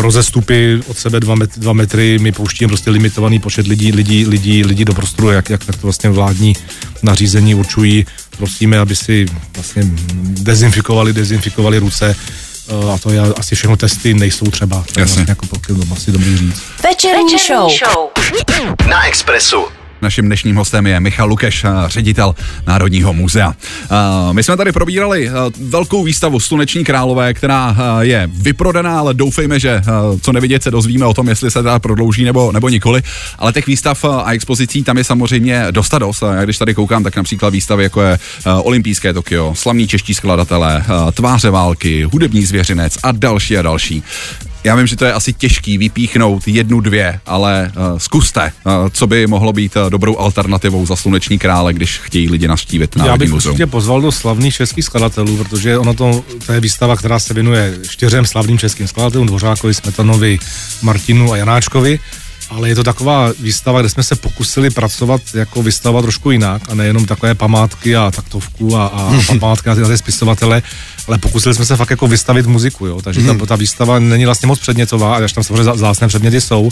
rozestupy 0.01 0.81
od 0.87 0.99
sebe 0.99 1.21
dva, 1.21 1.35
met, 1.35 1.59
dva 1.59 1.73
metry, 1.73 2.19
my 2.19 2.33
pouštíme 2.33 2.69
prostě 2.69 2.91
limitovaný 2.91 3.39
počet 3.39 3.67
lidí, 3.67 3.93
lidí, 3.93 4.27
lidí, 4.27 4.65
lidí 4.65 4.85
do 4.85 4.95
prostoru, 4.95 5.31
jak, 5.31 5.51
jak 5.51 5.65
tak 5.65 5.77
to 5.77 5.83
vlastně 5.83 6.11
vládní 6.11 6.57
nařízení 7.03 7.55
určují. 7.55 8.07
Prosíme, 8.37 8.79
aby 8.79 8.97
si 8.97 9.27
vlastně 9.55 9.83
dezinfikovali, 10.15 11.13
dezinfikovali 11.13 11.79
ruce, 11.79 12.17
uh, 12.85 12.93
a 12.93 12.99
to 12.99 13.11
je 13.11 13.21
asi 13.21 13.55
všechno 13.55 13.77
testy 13.77 14.15
nejsou 14.15 14.47
třeba. 14.47 14.85
To 14.93 15.01
je 15.01 15.05
vlastně 15.05 15.25
jako 15.29 15.47
pokud 15.47 15.93
asi 15.93 16.13
dobrý 16.13 16.37
říct. 16.37 16.63
Večerní 16.83 17.39
show. 17.39 18.11
Na 18.89 19.07
Expressu. 19.07 19.65
Naším 20.05 20.27
dnešním 20.27 20.57
hostem 20.57 20.87
je 20.87 21.01
Michal 21.01 21.29
Lukeš, 21.29 21.65
eh, 21.65 21.69
ředitel 21.87 22.35
Národního 22.67 23.13
muzea. 23.13 23.55
Eh, 23.85 23.87
my 24.33 24.43
jsme 24.43 24.57
tady 24.57 24.73
probírali 24.73 25.29
eh, 25.29 25.33
velkou 25.69 26.05
výstavu 26.05 26.41
Sluneční 26.41 26.85
králové, 26.85 27.35
která 27.35 27.77
je 28.01 28.29
vyprodaná, 28.33 28.99
ale 28.99 29.15
doufejme, 29.15 29.61
že 29.61 29.83
co 30.21 30.33
nevidět 30.33 30.63
se 30.63 30.71
dozvíme 30.71 31.07
o 31.07 31.15
tom, 31.15 31.29
jestli 31.29 31.51
se 31.51 31.63
teda 31.63 31.79
prodlouží 31.79 32.25
nebo, 32.25 32.53
nebo 32.53 32.69
nikoli. 32.69 33.03
Ale 33.39 33.53
těch 33.53 33.67
výstav 33.67 34.05
a 34.05 34.33
expozicí 34.33 34.83
tam 34.83 34.99
je 34.99 35.05
samozřejmě 35.05 35.67
dosta 35.71 35.99
dost. 35.99 36.23
Já 36.35 36.45
když 36.45 36.59
tady 36.59 36.75
koukám, 36.75 37.05
tak 37.05 37.17
například 37.17 37.51
výstavy 37.51 37.83
jako 37.83 38.03
je 38.03 38.19
Olympijské 38.63 39.13
Tokio, 39.13 39.55
slavní 39.55 39.89
čeští 39.89 40.15
skladatelé, 40.15 40.85
Tváře 41.13 41.51
války, 41.51 42.05
Hudební 42.13 42.45
zvěřinec 42.45 42.99
a 43.03 43.13
další 43.13 43.59
a 43.59 43.63
další. 43.63 44.03
Já 44.65 44.77
vím, 44.77 44.87
že 44.87 44.97
to 44.97 45.05
je 45.05 45.13
asi 45.13 45.33
těžký 45.33 45.79
vypíchnout 45.79 46.49
jednu, 46.49 46.81
dvě, 46.81 47.21
ale 47.27 47.73
uh, 47.77 47.99
zkuste, 47.99 48.53
uh, 48.65 48.73
co 48.93 49.07
by 49.07 49.27
mohlo 49.27 49.53
být 49.53 49.77
uh, 49.77 49.91
dobrou 49.91 50.19
alternativou 50.19 50.87
za 50.87 50.97
Sluneční 50.97 51.39
krále, 51.39 51.73
když 51.73 51.99
chtějí 51.99 52.31
lidi 52.31 52.49
navštívit 52.49 52.97
Národní 52.97 53.13
Já 53.13 53.17
bych 53.17 53.31
muzeum. 53.33 53.53
určitě 53.53 53.67
pozval 53.67 54.01
do 54.01 54.13
slavných 54.13 54.55
českých 54.55 54.85
skladatelů, 54.85 55.37
protože 55.37 55.79
ono 55.79 55.95
to, 55.95 56.25
to 56.47 56.53
je 56.53 56.61
výstava, 56.61 56.97
která 56.97 57.19
se 57.19 57.35
věnuje 57.35 57.79
čtyřem 57.89 58.27
slavným 58.27 58.59
českým 58.59 58.89
skladatelům, 58.89 59.27
Dvořákovi, 59.27 59.75
Smetanovi, 59.75 60.39
Martinu 60.83 61.33
a 61.33 61.37
Janáčkovi 61.37 62.01
ale 62.51 62.69
je 62.69 62.75
to 62.75 62.85
taková 62.85 63.33
výstava, 63.41 63.81
kde 63.81 63.89
jsme 63.89 64.03
se 64.03 64.17
pokusili 64.17 64.71
pracovat 64.71 65.21
jako 65.35 65.63
výstava 65.63 66.03
trošku 66.03 66.31
jinak 66.31 66.63
a 66.71 66.75
nejenom 66.75 67.07
takové 67.07 67.35
památky 67.35 67.97
a 67.97 68.11
taktovku 68.11 68.77
a, 68.77 68.87
a 68.87 69.11
památky 69.41 69.69
na 69.69 69.75
ty, 69.75 69.81
na 69.81 69.89
ty 69.89 69.99
spisovatele, 69.99 70.63
ale 71.09 71.19
pokusili 71.19 71.55
jsme 71.55 71.65
se 71.65 71.77
fakt 71.77 71.91
jako 71.91 72.07
vystavit 72.07 72.47
muziku, 72.47 72.87
jo? 72.87 73.03
takže 73.03 73.23
ta, 73.23 73.33
Mhm. 73.33 73.47
ta 73.47 73.57
výstava 73.57 73.99
není 73.99 74.25
vlastně 74.25 74.47
moc 74.47 74.59
předmětová, 74.61 75.17
až 75.17 75.33
tam 75.33 75.45
samozřejmě 75.45 75.65
zásné 75.75 76.09
předměty 76.09 76.41
jsou, 76.41 76.71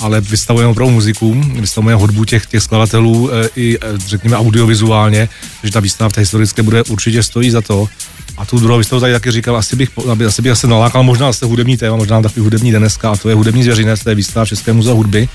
ale 0.00 0.20
vystavujeme 0.20 0.70
opravdu 0.70 0.94
muziku, 0.94 1.42
vystavujeme 1.60 2.00
hudbu 2.00 2.24
těch, 2.24 2.46
těch 2.46 2.62
skladatelů 2.62 3.30
e, 3.32 3.48
i 3.56 3.76
e, 3.76 3.80
řekněme 3.98 4.36
audiovizuálně, 4.36 5.28
takže 5.60 5.72
ta 5.72 5.80
výstava 5.80 6.08
v 6.08 6.12
té 6.12 6.20
historické 6.20 6.62
bude 6.62 6.82
určitě 6.82 7.22
stojí 7.22 7.50
za 7.50 7.60
to. 7.60 7.88
A 8.36 8.44
tu 8.44 8.58
druhou 8.58 8.78
výstavu 8.78 9.00
tady 9.00 9.12
taky 9.12 9.30
říkal, 9.30 9.56
asi 9.56 9.76
bych, 9.76 9.90
aby, 10.10 10.24
asi 10.24 10.42
bych 10.42 10.58
se 10.58 10.66
nalákal 10.66 11.02
možná 11.02 11.26
zase 11.26 11.46
hudební 11.46 11.76
téma, 11.76 11.96
možná 11.96 12.22
takový 12.22 12.44
hudební 12.44 12.72
dneska, 12.72 13.10
a 13.10 13.16
to 13.16 13.28
je 13.28 13.34
hudební 13.34 13.62
zvěřinec, 13.62 14.02
to 14.02 14.08
je 14.08 14.14
výstava 14.14 14.44
v 14.44 14.48
Českém 14.48 14.76
muzeu 14.76 14.96
hudby, 14.96 15.28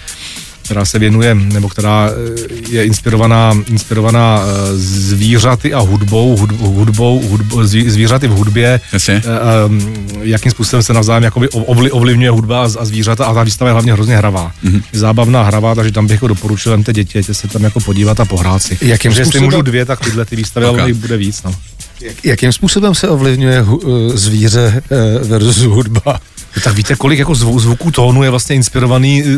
která 0.72 0.86
se 0.86 1.00
věnuje, 1.00 1.36
nebo 1.36 1.70
která 1.70 2.10
eh, 2.10 2.54
je 2.70 2.86
inspirovaná, 2.86 3.54
inspirovaná 3.68 4.42
eh, 4.44 4.78
zvířaty 4.78 5.74
a 5.74 5.80
hudbou, 5.80 6.38
hud, 6.38 6.52
hudbou, 6.52 7.22
hudbou 7.30 7.64
zví, 7.64 7.90
zvířaty 7.90 8.28
v 8.28 8.32
hudbě, 8.32 8.80
Jasně. 8.94 9.14
eh, 9.14 9.28
eh, 9.28 10.20
jakým 10.22 10.52
způsobem 10.52 10.84
se 10.84 10.94
navzájem 10.94 11.24
jakoby 11.24 11.50
ovli, 11.50 11.92
ovlivňuje 11.92 12.30
hudba 12.32 12.62
a, 12.64 12.70
a 12.80 12.86
zvířata 12.86 13.26
a 13.26 13.34
ta 13.34 13.44
výstava 13.44 13.70
je 13.70 13.74
hlavně 13.74 13.94
hrozně 13.94 14.18
hravá. 14.18 14.52
Mhm. 14.64 14.74
Mm-hmm. 14.78 14.84
Zábavná 14.92 15.44
hravá, 15.44 15.76
takže 15.76 15.92
tam 15.92 16.08
bych 16.08 16.16
jako 16.16 16.28
doporučil 16.28 16.72
jen 16.72 16.84
ty 16.84 16.94
děti, 16.94 17.20
ať 17.20 17.26
se 17.32 17.48
tam 17.48 17.64
jako 17.64 17.80
podívat 17.80 18.20
a 18.20 18.26
pohrát 18.26 18.64
si. 18.64 18.78
Jakým 18.82 19.12
jestli 19.12 19.26
způsobem- 19.26 19.44
můžu 19.46 19.62
dvě, 19.62 19.86
tak 19.86 20.00
tyhle 20.04 20.26
ty 20.26 20.36
výstavy, 20.36 20.66
Ok. 20.66 20.80
ale 20.80 20.90
jich 20.90 20.98
bude 20.98 21.18
víc. 21.18 21.44
No. 21.44 21.56
Jak, 22.02 22.26
jakým 22.26 22.52
způsobem 22.54 22.96
se 22.96 23.10
ovlivňuje 23.10 23.62
hu, 23.62 23.82
zvíře 24.18 24.82
versus 25.24 25.58
hudba? 25.58 26.20
Tak 26.64 26.76
víte, 26.76 26.96
kolik 26.96 27.20
jako 27.20 27.36
zvuk, 27.36 27.60
zvuků 27.60 27.92
tónu 27.92 28.24
je 28.24 28.30
vlastně 28.30 28.56
inspirovaný 28.56 29.24
uh, 29.24 29.30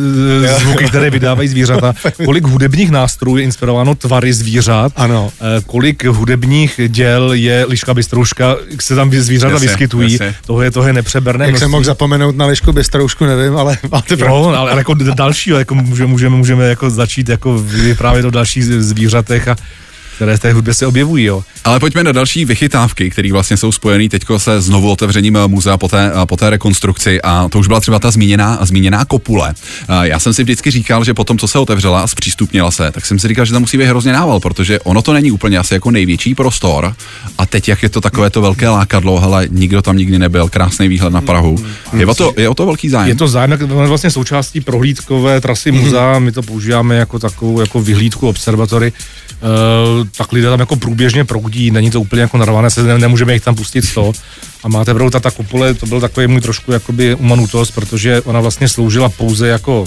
zvuky, 0.62 0.86
které 0.86 1.10
vydávají 1.10 1.48
zvířata. 1.48 1.94
Kolik 2.26 2.44
hudebních 2.44 2.92
nástrojů 2.92 3.38
je 3.38 3.44
inspirováno 3.44 3.96
tvary 3.96 4.34
zvířat. 4.34 4.92
Ano. 4.96 5.32
Eh, 5.42 5.62
kolik 5.66 6.06
hudebních 6.06 6.80
děl 6.88 7.34
je 7.34 7.66
liška 7.70 7.94
bystrouška, 7.94 8.56
se 8.82 8.96
tam 8.96 9.12
zvířata 9.12 9.54
Jasně, 9.54 9.68
vyskytují. 9.68 10.12
jasně. 10.12 10.36
Toho 10.46 10.62
je, 10.62 10.72
toho 10.72 10.88
je 10.88 10.94
nepřeberné. 10.94 11.46
Jak 11.46 11.58
jsem 11.58 11.72
mohl 11.72 11.84
zapomenout 11.84 12.36
na 12.38 12.46
Lišku 12.46 12.72
Bystroušku, 12.72 13.26
nevím, 13.26 13.58
ale 13.58 13.78
máte 13.92 14.18
pravdu. 14.18 14.36
Jo, 14.36 14.46
ale, 14.46 14.58
ale 14.58 14.78
jako 14.82 14.94
d- 14.94 15.12
dalšího, 15.16 15.58
jako 15.60 15.76
můžeme, 15.76 16.10
můžeme, 16.10 16.36
můžeme 16.36 16.66
jako 16.68 16.90
začít 16.90 17.30
jako 17.30 17.58
vyprávět 17.58 18.26
o 18.26 18.30
dalších 18.32 18.66
zvířatech 18.66 19.48
a 19.48 19.56
které 20.16 20.38
v 20.38 20.40
té 20.40 20.54
hudbě 20.54 20.74
se 20.74 20.88
objevují, 20.88 21.26
jo. 21.26 21.44
Ale 21.64 21.80
pojďme 21.80 22.04
na 22.04 22.12
další 22.12 22.46
vychytávky, 22.46 23.10
které 23.10 23.32
vlastně 23.32 23.58
jsou 23.58 23.72
spojené 23.72 24.10
teďko 24.10 24.40
se 24.40 24.62
znovu 24.62 24.92
otevřením 24.92 25.38
eh, 25.38 25.48
muzea 25.48 25.78
po 25.78 25.88
té, 25.88 26.12
po 26.26 26.38
té 26.38 26.50
rekonstrukci 26.50 27.22
a 27.22 27.50
to 27.50 27.60
už 27.60 27.68
byla 27.68 27.80
třeba 27.80 28.00
ta 28.00 28.12
zmíněná, 28.12 28.60
zmíněná 28.62 29.06
kopule. 29.06 29.54
Eh, 29.90 30.08
Já 30.08 30.20
jsem 30.20 30.34
si 30.34 30.44
vždycky 30.44 30.72
říkal, 30.72 31.04
že 31.04 31.14
potom, 31.14 31.38
co 31.38 31.48
se 31.48 31.60
otevřela 31.60 32.02
a 32.02 32.08
zpřístupnila 32.08 32.72
se, 32.72 32.92
tak 32.92 33.06
jsem 33.06 33.20
si 33.20 33.28
říkal, 33.28 33.46
že 33.46 33.54
tam 33.54 33.62
musí 33.62 33.78
být 33.78 33.86
hrozně 33.86 34.14
nával, 34.14 34.40
protože 34.40 34.80
ono 34.80 35.02
to 35.02 35.14
není 35.14 35.32
úplně 35.32 35.58
asi 35.58 35.74
jako 35.74 35.92
největší 35.92 36.36
prostor 36.36 36.96
a 37.38 37.46
teď, 37.46 37.68
jak 37.68 37.84
je 37.84 37.90
to 37.90 38.02
takové 38.02 38.30
to 38.30 38.42
velké 38.42 38.70
lákadlo, 38.70 39.20
hele, 39.20 39.48
nikdo 39.52 39.82
tam 39.82 39.98
nikdy 39.98 40.20
nebyl, 40.20 40.50
krásný 40.50 40.88
výhled 40.88 41.14
na 41.14 41.22
Prahu. 41.22 41.58
Je 41.98 42.06
o 42.06 42.16
to, 42.16 42.34
je 42.38 42.50
o 42.50 42.54
to 42.54 42.66
velký 42.66 42.90
zájem? 42.90 43.10
Je 43.10 43.16
to 43.16 43.28
zájem, 43.28 43.58
to 43.58 43.82
je 43.82 43.88
vlastně 43.88 44.12
součástí 44.12 44.62
prohlídkové 44.62 45.42
trasy 45.42 45.72
muzea, 45.72 46.20
my 46.20 46.32
to 46.32 46.42
používáme 46.42 46.96
jako 46.96 47.20
takovou 47.20 47.60
jako 47.60 47.82
vyhlídku 47.82 48.28
observatory, 48.28 48.94
tak 50.18 50.32
lidé 50.32 50.50
tam 50.50 50.60
jako 50.60 50.76
průběžně 50.76 51.26
proudí, 51.26 51.72
není 51.72 51.92
to 51.92 52.02
úplně 52.02 52.22
jako 52.22 52.38
narvané, 52.38 52.70
se 52.70 52.84
ne, 52.84 52.98
nemůžeme 52.98 53.34
jich 53.34 53.44
tam 53.44 53.56
pustit 53.56 53.82
100. 53.82 54.14
A 54.64 54.68
máte 54.68 54.94
pravdu, 54.94 55.20
ta, 55.20 55.32
kupole, 55.32 55.74
to 55.74 55.86
byl 55.86 56.02
takový 56.02 56.28
můj 56.28 56.42
trošku 56.42 56.72
jakoby 56.72 57.16
umanutost, 57.16 57.72
protože 57.72 58.22
ona 58.22 58.40
vlastně 58.40 58.70
sloužila 58.70 59.10
pouze 59.10 59.48
jako 59.48 59.86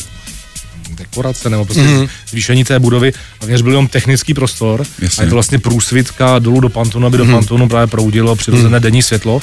dekorace 0.91 1.51
nebo 1.51 1.65
prostě 1.65 1.83
mm-hmm. 1.83 2.09
zvýšení 2.29 2.65
té 2.65 2.79
budovy 2.79 3.13
a 3.41 3.47
vněž 3.47 3.63
byl 3.63 3.73
jenom 3.73 3.89
technický 3.89 4.35
prostor 4.35 4.87
Jasně. 4.99 5.21
a 5.21 5.25
je 5.25 5.29
to 5.29 5.37
vlastně 5.37 5.59
průsvitka 5.59 6.39
dolů 6.39 6.61
do 6.61 6.69
pantonu, 6.69 7.07
aby 7.07 7.19
do 7.19 7.27
pantonu 7.27 7.69
právě 7.69 7.87
proudilo 7.87 8.37
přirozené 8.37 8.81
denní 8.81 9.03
světlo. 9.03 9.41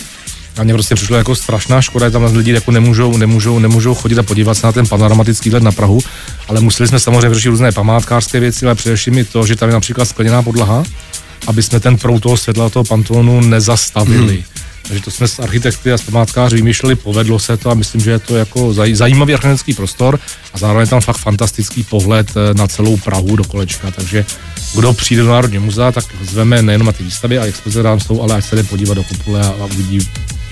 A 0.58 0.64
mně 0.64 0.74
prostě 0.74 0.96
přišlo 0.96 1.18
jako 1.18 1.36
strašná 1.36 1.82
škoda, 1.82 2.08
že 2.08 2.12
tam 2.12 2.24
lidi 2.24 2.52
jako 2.52 2.72
nemůžou, 2.72 3.18
nemůžou, 3.18 3.60
nemůžou 3.60 3.96
chodit 3.96 4.20
a 4.20 4.24
podívat 4.24 4.54
se 4.54 4.68
na 4.68 4.72
ten 4.72 4.88
panoramatický 4.88 5.50
výhled 5.50 5.64
na 5.64 5.72
Prahu, 5.72 6.00
ale 6.48 6.62
museli 6.62 6.88
jsme 6.88 7.00
samozřejmě 7.00 7.30
vyřešit 7.30 7.50
různé 7.50 7.72
památkářské 7.72 8.40
věci, 8.40 8.66
ale 8.66 8.76
především 8.76 9.18
i 9.18 9.24
to, 9.24 9.46
že 9.46 9.56
tam 9.56 9.70
je 9.70 9.74
například 9.74 10.06
skleněná 10.06 10.44
podlaha, 10.44 10.84
aby 11.48 11.64
jsme 11.64 11.80
ten 11.80 11.98
proud 11.98 12.20
toho 12.20 12.38
světla 12.38 12.70
toho 12.70 12.84
pantonu 12.84 13.42
nezastavili. 13.42 14.34
Hmm. 14.34 14.64
Takže 14.88 15.04
to 15.04 15.12
jsme 15.12 15.28
s 15.28 15.40
architekty 15.40 15.92
a 15.92 15.98
s 15.98 16.02
památkáři 16.02 16.56
vymýšleli, 16.56 16.96
povedlo 16.96 17.40
se 17.40 17.58
to 17.58 17.70
a 17.70 17.74
myslím, 17.74 18.02
že 18.02 18.12
je 18.12 18.20
to 18.20 18.36
jako 18.36 18.70
zaj- 18.70 18.96
zajímavý 18.96 19.34
architektonický 19.34 19.74
prostor 19.74 20.20
a 20.54 20.58
zároveň 20.58 20.82
je 20.82 20.90
tam 20.90 21.02
fakt 21.02 21.18
fantastický 21.18 21.84
pohled 21.84 22.28
eh, 22.36 22.54
na 22.54 22.68
celou 22.68 22.98
Prahu 22.98 23.36
do 23.36 23.44
kolečka, 23.44 23.92
takže 23.92 24.26
kdo 24.76 24.94
přijde 24.94 25.22
do 25.24 25.30
Národního 25.30 25.64
muzea, 25.64 25.92
tak 25.92 26.06
zveme 26.22 26.62
nejenom 26.62 26.86
na 26.86 26.92
ty 26.92 27.04
výstavy 27.04 27.40
a 27.40 27.46
expozice 27.46 27.84
tam 27.84 28.00
jsou, 28.00 28.22
ale 28.22 28.36
ať 28.36 28.46
se 28.46 28.56
jde 28.56 28.64
podívat 28.64 28.94
do 28.94 29.04
kupole 29.04 29.42
a, 29.42 29.48
a 29.48 29.66
uvidí 29.66 30.00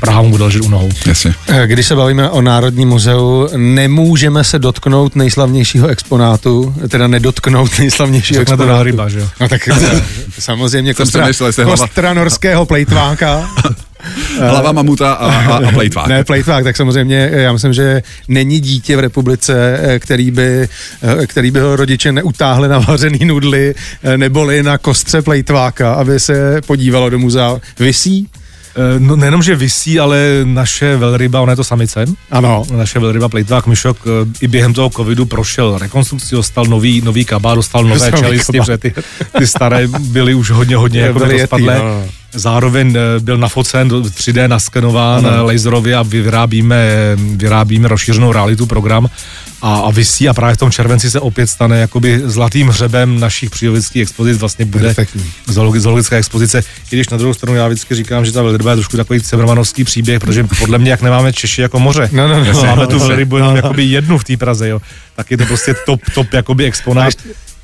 Praha 0.02 0.22
mu 0.22 0.30
bude 0.30 0.44
ležet 0.44 0.62
u 0.62 0.70
nohou. 0.70 0.90
Jasně. 1.06 1.34
Eh, 1.48 1.68
Když 1.68 1.86
se 1.86 1.96
bavíme 1.96 2.30
o 2.30 2.42
Národním 2.42 2.90
muzeu, 2.90 3.48
nemůžeme 3.58 4.44
se 4.44 4.60
dotknout 4.60 5.16
nejslavnějšího 5.16 5.88
exponátu, 5.88 6.74
teda 6.90 7.08
nedotknout 7.08 7.80
nejslavnějšího 7.80 8.42
Řekne 8.42 8.58
to 8.58 8.64
exponátu. 8.64 8.84
ryba, 8.84 9.10
že 9.10 9.20
jo? 9.20 9.28
No 9.40 9.50
tak 9.50 9.70
samozřejmě 10.40 10.94
kostra, 10.94 11.28
kostra 11.66 12.14
norského 12.14 12.66
plejtváka. 12.66 13.50
Hlava 14.40 14.72
mamuta 14.72 15.14
a, 15.14 15.32
a, 15.32 15.68
a 15.68 15.72
plejtvák. 15.72 16.08
Ne, 16.08 16.24
plejtvák, 16.24 16.64
tak 16.64 16.78
samozřejmě 16.78 17.30
eh, 17.34 17.42
já 17.42 17.54
myslím, 17.54 17.74
že 17.74 18.04
není 18.28 18.60
dítě 18.60 18.98
v 18.98 19.00
republice, 19.00 19.80
eh, 19.82 20.00
který 20.00 20.32
by, 20.32 20.68
eh, 21.22 21.28
který 21.28 21.52
by 21.52 21.60
ho 21.60 21.76
rodiče 21.76 22.12
neutáhli 22.12 22.68
na 22.68 22.80
vařený 22.80 23.20
nudly 23.26 23.76
eh, 24.04 24.18
neboli 24.18 24.64
na 24.64 24.78
kostře 24.78 25.22
plejtváka, 25.22 25.94
aby 25.94 26.20
se 26.20 26.62
podívalo 26.68 27.10
do 27.10 27.20
muzea. 27.20 27.58
Vysí? 27.80 28.28
Eh, 28.76 29.00
No 29.00 29.16
nejenom, 29.16 29.44
že 29.44 29.56
visí, 29.56 30.00
ale 30.00 30.42
naše 30.44 30.96
velryba, 30.98 31.42
ona 31.42 31.52
je 31.52 31.56
to 31.56 31.64
samice, 31.64 32.06
Ano. 32.32 32.64
naše 32.76 33.00
velryba 33.00 33.30
plejtvák 33.30 33.68
Myšok 33.68 33.98
eh, 34.06 34.10
i 34.42 34.48
během 34.48 34.74
toho 34.74 34.90
covidu 34.90 35.26
prošel 35.26 35.78
rekonstrukcí, 35.78 36.36
dostal 36.36 36.66
nový, 36.66 37.02
nový 37.02 37.26
kabát, 37.26 37.56
dostal 37.56 37.84
nové 37.84 38.12
čelisti, 38.12 38.60
protože 38.60 38.78
ty, 38.78 38.94
ty 39.38 39.48
staré 39.48 39.88
byly 39.88 40.34
už 40.34 40.52
hodně, 40.52 40.76
hodně 40.76 41.00
jako 41.02 41.20
rozpadlé. 41.20 41.80
no. 41.80 42.06
Zároveň 42.34 42.96
eh, 42.96 43.20
byl 43.20 43.38
nafocen, 43.38 43.88
do 43.88 44.02
3D 44.02 44.48
naskenován 44.48 45.28
ano. 45.28 45.46
laserově 45.46 45.96
a 45.96 46.04
vyrábíme, 46.04 46.88
vyrábíme 47.16 47.88
rozšířenou 47.88 48.32
realitu 48.32 48.66
program 48.66 49.08
a, 49.62 49.76
a 49.80 49.92
vysí 49.92 50.30
a 50.30 50.34
právě 50.34 50.56
v 50.56 50.58
tom 50.58 50.72
červenci 50.72 51.12
se 51.12 51.20
opět 51.20 51.48
stane 51.48 51.80
jakoby 51.80 52.22
zlatým 52.26 52.68
hřebem 52.68 53.20
našich 53.20 53.50
přírodovědských 53.50 54.02
expozic, 54.02 54.38
vlastně 54.38 54.66
bude 54.66 54.84
Perfektní. 54.86 55.32
zoologi- 55.48 55.80
zoologická 55.80 56.16
expozice, 56.18 56.60
i 56.92 56.96
když 56.96 57.10
na 57.10 57.18
druhou 57.18 57.34
stranu 57.34 57.56
já 57.56 57.68
vždycky 57.68 57.96
říkám, 57.96 58.26
že 58.26 58.32
ta 58.32 58.42
velryba 58.42 58.70
je 58.72 58.76
trošku 58.76 58.98
takový 58.98 59.22
cimrmanovský 59.22 59.84
příběh, 59.84 60.20
protože 60.20 60.44
podle 60.60 60.78
mě, 60.78 60.92
jak 60.92 61.02
nemáme 61.02 61.34
Češi 61.34 61.62
jako 61.62 61.80
moře, 61.80 62.10
No, 62.12 62.28
no, 62.28 62.46
no. 62.46 62.64
Máme 62.64 62.88
tu 62.88 62.94
No, 62.94 63.00
no. 63.00 63.08
velrybu 63.08 63.38
jenom 63.38 63.56
jakoby 63.56 63.84
jednu 63.84 64.18
v 64.18 64.24
té 64.24 64.38
Praze, 64.38 64.70
jo, 64.70 64.82
tak 65.16 65.32
je 65.32 65.38
to 65.38 65.46
prostě 65.46 65.76
top, 65.86 66.02
top 66.16 66.34
jakoby 66.34 66.66
exponát. 66.66 67.14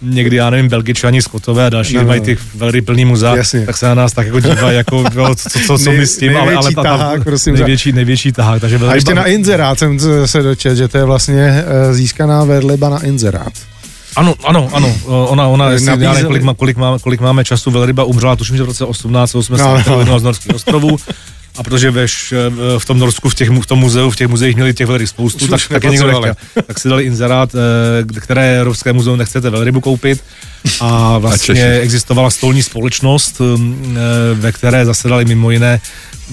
Někdy, 0.01 0.35
já 0.35 0.49
nevím, 0.49 0.69
Belgičani, 0.69 1.21
Skotové 1.21 1.65
a 1.65 1.69
další, 1.69 1.93
No, 1.95 2.01
no, 2.01 2.07
mají 2.07 2.21
ty 2.21 2.37
velry 2.55 2.81
plný 2.81 3.05
muzea, 3.05 3.35
Jasně. 3.35 3.65
tak 3.65 3.77
se 3.77 3.85
na 3.85 3.93
nás 3.95 4.13
tak 4.13 4.25
jako 4.25 4.39
dívají, 4.39 4.77
jako, 4.77 5.03
co, 5.35 5.49
co, 5.49 5.59
co, 5.67 5.77
co 5.77 5.91
my 5.91 6.07
s 6.07 6.17
tím, 6.17 6.29
ale, 6.37 6.39
ale 6.39 6.51
Největší 6.51 6.75
ta, 6.75 6.83
ta, 6.83 6.97
tahák, 6.97 7.23
prosím, 7.23 7.53
největší, 7.55 7.91
největší 7.91 8.31
tahák, 8.31 8.61
takže 8.61 8.75
A 8.75 8.79
velryba, 8.79 8.95
ještě 8.95 9.13
na 9.13 9.25
inzerát 9.25 9.79
jsem 9.79 9.99
se 10.25 10.41
dočet, 10.41 10.75
že 10.75 10.87
to 10.87 10.97
je 10.97 11.05
vlastně 11.05 11.63
eh, 11.67 11.93
získaná 11.93 12.43
verliba 12.43 12.89
na 12.89 13.03
inzerát. 13.03 13.53
Ano, 14.15 14.35
ano, 14.43 14.69
ano, 14.73 14.95
ona, 15.05 15.47
ona, 15.47 15.69
jestli, 15.69 16.03
já 16.03 16.13
nevím, 16.13 16.27
kolik, 16.27 16.43
má, 16.43 16.53
kolik, 16.53 16.77
máme, 16.77 16.99
kolik 16.99 17.21
máme 17.21 17.43
času, 17.43 17.71
velryba 17.71 18.03
umřela, 18.03 18.35
tuším, 18.35 18.57
že 18.57 18.63
v 18.63 18.65
roce 18.65 18.85
1880 18.85 19.87
No, 19.87 19.97
no, 19.97 19.97
no. 19.97 20.05
no. 20.05 20.19
z 20.19 20.23
Norských 20.23 20.55
ostrovů. 20.55 20.97
A 21.57 21.63
protože 21.63 21.91
veš, 21.91 22.33
v 22.77 22.85
tom 22.85 22.99
Norsku, 22.99 23.29
v, 23.29 23.35
těch, 23.35 23.49
v 23.49 23.65
tom 23.65 23.79
muzeu, 23.79 24.09
v 24.09 24.15
těch 24.15 24.27
muzeích 24.27 24.55
měli 24.55 24.73
těch 24.73 24.87
velryb 24.87 25.07
spoustu, 25.07 25.45
Už 25.45 25.49
tak, 25.49 25.61
tak 25.69 25.83
je 25.83 25.89
nikdo 25.89 26.07
nechtěl. 26.07 26.35
Tak 26.67 26.79
si 26.79 26.89
dali 26.89 27.03
inzerát, 27.03 27.55
eh, 27.55 28.19
které 28.21 28.59
Evropské 28.59 28.93
muzeum 28.93 29.17
nechcete 29.17 29.49
velrybu 29.49 29.81
koupit. 29.81 30.23
A 30.81 31.17
vlastně 31.19 31.55
Češi. 31.55 31.79
existovala 31.79 32.29
stolní 32.29 32.63
společnost, 32.63 33.39
mm, 33.39 33.97
eh, 33.97 34.35
ve 34.35 34.51
které 34.51 34.85
zasedali 34.85 35.25
mimo 35.25 35.51
jiné 35.51 35.81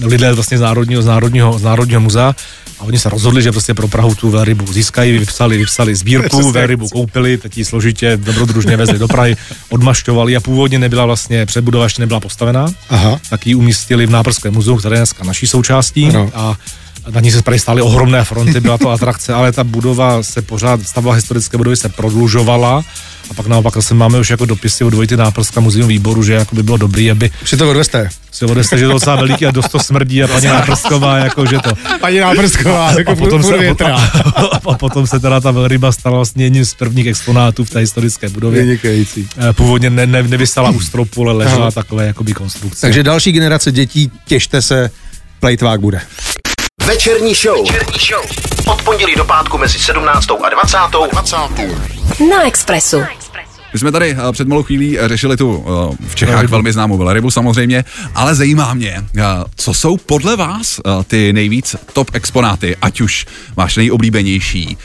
lidé 0.01 0.33
vlastně 0.33 0.57
z 0.57 0.61
Národního, 0.61 1.01
z 1.01 1.05
Národního, 1.05 1.59
z 1.59 1.63
Národního 1.63 2.01
muzea. 2.01 2.35
A 2.79 2.83
oni 2.83 2.99
se 2.99 3.09
rozhodli, 3.09 3.41
že 3.41 3.51
prostě 3.51 3.73
pro 3.73 3.87
Prahu 3.87 4.15
tu 4.15 4.29
velrybu 4.29 4.73
získají, 4.73 5.17
vypsali, 5.17 5.57
vypsali 5.57 5.95
sbírku, 5.95 6.51
velrybu 6.51 6.89
koupili, 6.89 7.37
teď 7.37 7.57
ji 7.57 7.65
složitě 7.65 8.17
dobrodružně 8.17 8.77
vezli 8.77 8.99
do 8.99 9.07
Prahy, 9.07 9.37
odmašťovali 9.69 10.35
a 10.35 10.39
původně 10.39 10.79
nebyla 10.79 11.05
vlastně, 11.05 11.45
přebudova 11.45 11.83
ještě 11.83 12.01
nebyla 12.01 12.19
postavená, 12.19 12.67
Aha. 12.89 13.19
tak 13.29 13.47
ji 13.47 13.55
umístili 13.55 14.05
v 14.05 14.09
Nábrském 14.09 14.53
muzeu, 14.53 14.75
které 14.77 14.95
je 14.95 14.99
dneska 14.99 15.23
naší 15.23 15.47
součástí 15.47 16.05
Ano. 16.09 16.31
a 16.33 16.57
na 17.09 17.21
ní 17.21 17.31
se 17.31 17.41
tady 17.41 17.59
stály 17.59 17.81
ohromné 17.81 18.23
fronty, 18.23 18.59
byla 18.59 18.77
to 18.77 18.89
atrakce, 18.89 19.33
ale 19.33 19.51
ta 19.51 19.63
budova 19.63 20.23
se 20.23 20.41
pořád, 20.41 20.87
stavba 20.87 21.13
historické 21.13 21.57
budovy 21.57 21.75
se 21.75 21.89
prodlužovala 21.89 22.83
a 23.29 23.33
pak 23.33 23.47
naopak 23.47 23.73
zase 23.75 23.93
máme 23.93 24.19
už 24.19 24.29
jako 24.29 24.45
dopisy 24.45 24.83
od 24.83 24.93
Vojty 24.93 25.17
Náprska 25.17 25.59
muzeum 25.59 25.87
výboru, 25.87 26.23
že 26.23 26.33
jako 26.33 26.55
by 26.55 26.63
bylo 26.63 26.77
dobrý, 26.77 27.11
aby 27.11 27.31
si 27.45 27.57
to 27.57 27.69
odveste. 27.69 28.09
se 28.31 28.45
odeste, 28.45 28.77
že 28.77 28.85
to 28.85 28.91
docela 28.91 29.15
veliký 29.15 29.45
a 29.45 29.51
dost 29.51 29.69
to 29.69 29.79
smrdí 29.79 30.23
a 30.23 30.27
paní 30.27 30.45
Náprsková 30.47 31.17
jako, 31.17 31.45
že 31.45 31.59
to. 31.59 31.71
Paní 32.01 32.19
Náprsková, 32.19 32.91
jako 32.91 33.11
A 33.11 33.15
potom, 33.15 33.43
se, 33.43 33.57
větra. 33.57 33.95
a 34.65 34.73
potom 34.77 35.07
se 35.07 35.19
teda 35.19 35.39
ta 35.39 35.51
velryba 35.51 35.91
stala 35.91 36.15
vlastně 36.15 36.43
jedním 36.43 36.65
z 36.65 36.73
prvních 36.73 37.07
exponátů 37.07 37.65
v 37.65 37.69
té 37.69 37.79
historické 37.79 38.29
budově. 38.29 38.61
Vynikající. 38.61 39.27
Eh, 39.49 39.53
Původně 39.53 39.89
ne, 39.89 40.05
ne, 40.07 40.23
nevysala 40.23 40.69
u 40.69 40.79
stropu, 40.79 41.21
ale 41.21 41.33
ležela 41.33 41.71
takové 41.71 42.07
jakoby 42.07 42.33
konstrukce. 42.33 42.81
Takže 42.81 43.03
další 43.03 43.31
generace 43.31 43.71
dětí, 43.71 44.11
těšte 44.27 44.61
se, 44.61 44.91
plejtvák 45.39 45.79
bude. 45.81 46.01
Večerní 46.87 47.33
show. 47.35 47.71
Večerní 47.71 47.99
show. 47.99 48.25
Od 48.67 48.81
pondělí 48.81 49.15
do 49.15 49.25
pátku 49.25 49.57
mezi 49.57 49.79
17. 49.79 50.31
a 50.43 50.49
20. 50.49 50.77
20. 51.11 51.37
Na 52.29 52.47
Expressu. 52.47 52.97
My 53.73 53.79
jsme 53.79 53.91
tady 53.91 54.11
eh, 54.11 54.31
před 54.31 54.47
malou 54.47 54.63
chvílí 54.63 54.99
eh, 54.99 55.07
řešili 55.07 55.37
tu 55.37 55.65
eh, 55.67 56.07
v 56.07 56.15
Čechách 56.15 56.45
velmi 56.45 56.73
známou 56.73 56.97
velrybu 56.97 57.31
samozřejmě, 57.31 57.83
ale 58.15 58.35
zajímá 58.35 58.73
mě, 58.73 59.03
co 59.55 59.73
jsou 59.73 59.97
podle 59.97 60.35
vás 60.35 60.81
ty 61.07 61.33
nejvíc 61.33 61.75
top 61.93 62.09
exponáty, 62.13 62.75
ať 62.81 63.01
už 63.01 63.25
váš 63.55 63.77
nejoblíbenější, 63.77 64.77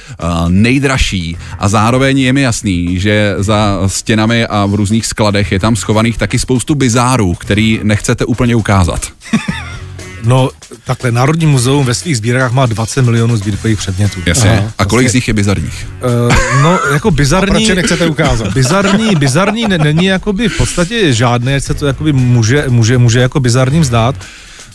nejdražší 0.49 1.37
a 1.59 1.69
zároveň 1.69 2.19
je 2.19 2.33
mi 2.33 2.43
jasný, 2.43 3.01
že 3.01 3.35
za 3.39 3.81
stěnami 3.87 4.47
a 4.47 4.67
v 4.67 4.75
různých 4.75 5.07
skladech 5.07 5.53
je 5.53 5.61
tam 5.61 5.77
schovaných 5.77 6.19
taky 6.19 6.39
spoustu 6.39 6.75
bizárů, 6.75 7.35
který 7.35 7.81
nechcete 7.83 8.25
úplně 8.25 8.57
ukázat. 8.57 9.13
No, 10.25 10.51
takhle, 10.85 11.13
Národní 11.13 11.47
muzeum 11.47 11.87
ve 11.87 11.95
svých 11.95 12.17
sbírkách 12.17 12.53
má 12.53 12.67
20 12.67 13.03
milionů 13.03 13.37
sbírkových 13.37 13.79
předmětů. 13.79 14.21
Jasně. 14.27 14.51
Aha, 14.51 14.73
a 14.79 14.85
kolik 14.85 15.09
z 15.09 15.15
nich 15.15 15.29
je 15.29 15.35
bizarních? 15.35 15.87
Uh, 16.29 16.63
no, 16.63 16.79
jako 16.93 17.11
bizarní... 17.11 17.51
Proč 17.51 17.69
je 17.69 17.75
nechcete 17.75 18.07
ukázat? 18.07 18.49
Bizarní, 18.55 19.17
bizarní 19.17 19.69
ne, 19.69 19.79
není 19.79 20.05
jakoby 20.05 20.49
v 20.49 20.57
podstatě 20.57 21.13
žádné, 21.13 21.61
se 21.61 21.75
to 21.75 21.87
jakoby 21.87 22.13
může, 22.13 22.65
může, 22.69 22.99
může 22.99 23.21
jako 23.21 23.41
bizarním 23.41 23.85
zdát, 23.85 24.15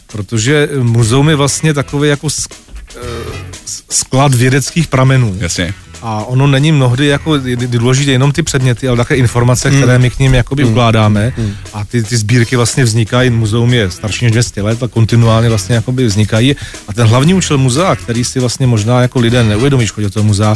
protože 0.08 0.69
muzeum 0.81 1.29
je 1.29 1.36
vlastně 1.36 1.73
takový 1.73 2.10
jako 2.10 2.29
sk, 2.29 2.53
eh, 2.95 2.99
sklad 3.89 4.34
vědeckých 4.34 4.88
pramenů. 4.88 5.38
Jasně. 5.39 5.73
A 6.01 6.23
ono 6.25 6.47
není 6.47 6.71
mnohdy 6.71 7.08
jako 7.08 7.34
důležité 7.67 8.12
jenom 8.12 8.31
ty 8.31 8.43
předměty, 8.43 8.88
ale 8.88 8.97
také 8.97 9.15
informace, 9.15 9.69
Hmm. 9.69 9.77
které 9.77 9.99
my 9.99 10.10
k 10.10 10.19
ním 10.19 10.34
jakoby 10.34 10.63
ukládáme. 10.63 11.34
A 11.73 11.86
ty, 11.86 12.03
ty 12.03 12.17
sbírky 12.17 12.55
vlastně 12.55 12.84
vznikají, 12.84 13.29
muzeum 13.29 13.73
je 13.73 13.91
starší 13.91 14.25
než 14.25 14.31
200 14.31 14.62
let 14.62 14.84
a 14.84 14.88
kontinuálně 14.88 15.49
vlastně 15.49 15.75
jakoby 15.75 16.05
vznikají. 16.05 16.55
A 16.88 16.93
ten 16.93 17.08
hlavní 17.08 17.34
účel 17.34 17.58
muzea, 17.58 17.95
který 17.95 18.23
si 18.23 18.39
vlastně 18.39 18.67
možná 18.67 19.01
jako 19.01 19.19
lidé 19.19 19.43
neuvědomí, 19.43 19.88
chodí 19.88 20.03
do 20.05 20.12
toho 20.12 20.23
muzea, 20.23 20.55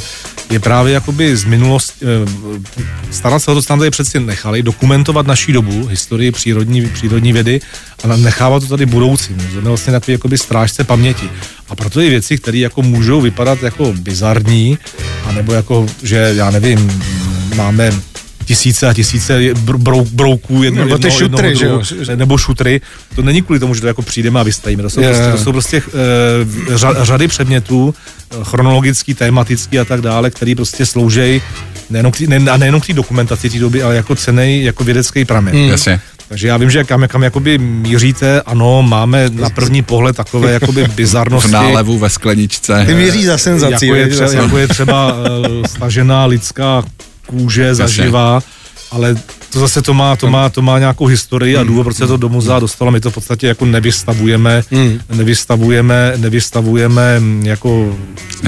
je 0.49 0.59
právě 0.59 0.93
jakoby 0.93 1.37
z 1.37 1.43
minulosti, 1.43 2.05
eh, 2.05 2.79
starat 3.11 3.39
se 3.39 3.51
o 3.51 3.53
to, 3.55 3.61
co 3.61 3.67
tam 3.67 3.79
tady 3.79 3.91
přeci 3.91 4.19
nechali, 4.19 4.63
dokumentovat 4.63 5.27
naší 5.27 5.53
dobu, 5.53 5.85
historii 5.87 6.31
přírodní, 6.31 6.87
přírodní 6.87 7.33
vědy 7.33 7.61
a 8.03 8.07
nechávat 8.15 8.63
to 8.63 8.69
tady 8.69 8.85
budoucím. 8.85 9.37
Je 9.55 9.61
vlastně 9.61 9.91
takový 9.93 10.11
jakoby 10.13 10.37
strážce 10.37 10.83
paměti. 10.83 11.29
A 11.69 11.75
proto 11.75 12.01
i 12.01 12.09
věci, 12.09 12.37
které 12.37 12.57
jako 12.57 12.81
můžou 12.81 13.21
vypadat 13.21 13.63
jako 13.63 13.93
bizarní, 13.93 14.77
anebo 15.25 15.53
jako, 15.53 15.85
že 16.03 16.33
já 16.37 16.51
nevím, 16.51 17.03
máme 17.55 17.91
tisíce 18.45 18.87
a 18.87 18.93
tisíce 18.93 19.39
br- 19.53 19.77
brou, 19.77 20.05
brouků 20.11 20.63
jedno, 20.63 20.85
Nebo 20.85 20.97
ty 20.97 21.07
jednoho- 21.07 21.19
šutry, 21.19 21.47
jednoho 21.49 21.83
že 21.83 21.95
jo? 21.95 22.05
druhu, 22.05 22.15
nebo 22.19 22.37
šutry. 22.37 22.81
To 23.15 23.21
není 23.21 23.41
kvůli 23.41 23.59
tomu, 23.59 23.75
že 23.75 23.81
to 23.81 23.87
jako 23.87 24.01
přijdeme 24.01 24.39
a 24.39 24.43
vystavíme. 24.43 24.83
To 24.83 24.89
jsou 24.89 25.01
Je, 25.01 25.07
prostě, 25.09 25.31
to 25.31 25.37
jsou 25.37 25.51
prostě 25.51 25.81
uh, 26.67 26.75
řa, 26.75 27.05
řady 27.05 27.27
předmětů, 27.27 27.95
eh, 28.31 28.35
chronologický, 28.43 29.13
tematický 29.13 29.79
a 29.79 29.85
tak 29.85 30.01
dále, 30.01 30.29
který 30.29 30.55
prostě 30.55 30.85
slouží 30.85 31.41
nejenom 31.89 32.11
k, 32.11 32.19
ne, 32.21 32.51
a 32.51 32.57
nejenom 32.57 32.81
k 32.81 32.87
té 32.87 32.93
dokumentaci 32.93 33.49
té 33.49 33.59
doby, 33.59 33.83
ale 33.83 33.95
jako 33.95 34.15
cenej, 34.15 34.63
jako 34.63 34.83
vědecký 34.83 35.25
pramen. 35.25 35.53
Hmm. 35.55 35.69
Jasně. 35.69 35.99
Takže 36.29 36.47
já 36.47 36.57
vím, 36.57 36.69
že 36.69 36.83
kam, 36.83 37.07
kam 37.07 37.23
jakoby 37.23 37.57
míříte, 37.57 38.41
ano, 38.41 38.81
máme 38.83 39.29
na 39.29 39.49
první 39.49 39.81
pohled 39.81 40.15
takové 40.15 40.51
jakoby 40.51 40.83
V 40.87 40.93
bizarnosti. 40.95 41.51
nálevu 41.51 41.97
ve 41.97 42.09
skleničce. 42.09 42.83
Ty 42.85 42.93
měří 42.93 43.25
za 43.25 43.37
senzací. 43.37 43.85
jako, 43.87 43.95
je 43.95 44.05
viď, 44.05 44.13
třeba, 44.13 44.27
zase. 44.27 44.37
jako 44.43 44.57
je 44.57 44.67
třeba 44.67 45.13
uh, 45.13 45.65
stažená 45.65 46.25
lidská 46.25 46.83
kůže 47.25 47.75
zaživa, 47.75 48.39
ale 48.91 49.15
to 49.53 49.59
zase 49.59 49.81
to 49.81 49.93
má, 49.93 50.15
to 50.15 50.29
má, 50.29 50.49
to 50.49 50.61
má 50.61 50.79
nějakou 50.79 51.05
historii 51.05 51.57
a 51.57 51.63
důvod, 51.63 51.83
proč 51.83 51.97
se 51.97 52.07
to 52.07 52.17
do 52.17 52.29
muzea 52.29 52.59
dostalo, 52.59 52.91
my 52.91 52.99
to 52.99 53.11
v 53.11 53.13
podstatě 53.13 53.47
jako 53.47 53.65
nevystavujeme, 53.65 54.61
Hmm. 54.71 54.99
nevystavujeme, 55.15 56.13
nevystavujeme 56.17 57.19
mm, 57.19 57.45
jako 57.45 57.97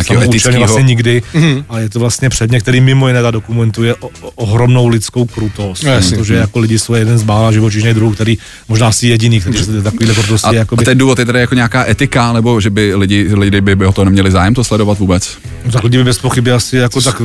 samoučelně 0.07 0.57
vlastně 0.57 0.83
nikdy, 0.83 1.21
Mhm. 1.33 1.65
ale 1.69 1.81
je 1.81 1.89
to 1.89 1.99
vlastně 1.99 2.29
předmět, 2.29 2.59
který 2.61 2.81
mimo 2.81 3.07
jiné 3.07 3.21
ta 3.21 3.31
dokumentuje 3.31 3.95
o, 3.95 4.07
o, 4.21 4.29
ohromnou 4.35 4.87
lidskou 4.87 5.25
krutost, 5.25 5.83
No, 5.83 5.91
protože 6.17 6.33
jako 6.33 6.59
lidi 6.59 6.79
jsou 6.79 6.93
jeden 6.93 7.17
z 7.17 7.23
mála 7.23 7.51
živočišných 7.51 7.93
druhů, 7.93 8.11
který 8.13 8.37
možná 8.67 8.91
si 8.91 9.07
jediný, 9.07 9.41
který 9.41 9.57
se 9.57 9.81
takovýhle 9.81 10.15
krutosti 10.15 10.47
A, 10.47 10.53
jakoby, 10.53 10.83
a 10.83 10.85
ten 10.85 10.97
důvod 10.97 11.19
je 11.19 11.25
tedy 11.25 11.39
jako 11.39 11.55
nějaká 11.55 11.89
etika, 11.89 12.33
nebo 12.33 12.61
že 12.61 12.69
by 12.69 12.95
lidi, 12.95 13.29
lidi 13.33 13.61
by, 13.61 13.75
by 13.75 13.85
o 13.85 13.91
to 13.91 14.05
neměli 14.05 14.31
zájem 14.31 14.53
to 14.53 14.63
sledovat 14.63 14.99
vůbec? 14.99 15.37
No, 15.65 15.71
tak 15.71 15.83
lidi 15.83 15.97
by 15.97 16.03
bez 16.03 16.19
pochyby 16.19 16.51
asi 16.51 16.77
jako 16.77 17.01
tak 17.01 17.21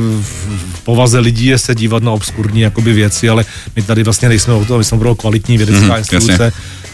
povaze 0.87 1.19
lidí 1.19 1.45
je 1.45 1.57
se 1.57 1.75
dívat 1.75 2.03
na 2.03 2.11
obskurní 2.11 2.61
jakoby 2.61 2.93
věci, 2.93 3.29
ale 3.29 3.45
my 3.75 3.81
tady 3.81 4.03
vlastně 4.03 4.29
nejsme 4.29 4.53
o 4.53 4.65
to, 4.65 4.77
my 4.77 4.83
jsme 4.83 4.95
opravdu 4.97 5.15
kvalitní 5.15 5.57
vědecká 5.57 5.81
Mhm, 5.83 5.91
mm, 5.91 5.97
instituce, 5.97 6.31
jasně. 6.43 6.51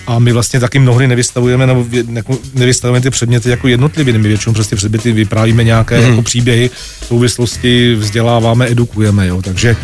A 0.07 0.19
my 0.19 0.31
vlastně 0.33 0.59
taky 0.59 0.79
mnohdy 0.79 1.07
nevystavujeme, 1.07 1.67
nebo 1.67 1.85
jako 2.13 2.37
nevystavujeme 2.53 3.01
ty 3.03 3.09
předměty 3.09 3.49
jako 3.49 3.67
jednotlivě, 3.67 4.17
my 4.17 4.27
většinou 4.27 4.53
přes 4.53 4.67
ty 4.67 4.75
předměty 4.75 5.11
vyprávíme 5.11 5.63
nějaké 5.63 5.99
Mhm. 6.01 6.09
jako 6.09 6.21
příběhy, 6.21 6.69
souvislosti, 7.07 7.95
vzděláváme, 7.95 8.67
edukujeme, 8.71 9.27
jo. 9.27 9.41
Takže 9.41 9.75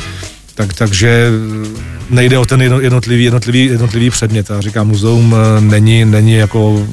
tak, 0.55 0.73
takže 0.73 1.29
nejde 2.09 2.37
o 2.37 2.45
ten 2.45 2.61
jedno- 2.61 2.79
jednotlivý, 2.81 3.23
jednotlivý, 3.23 3.65
jednotlivý 3.65 4.09
předmět. 4.09 4.49
Já 4.49 4.61
říkám, 4.61 4.87
muzeum 4.87 5.35
eh, 5.37 5.61
není, 5.61 6.05
není 6.05 6.33
jako 6.33 6.87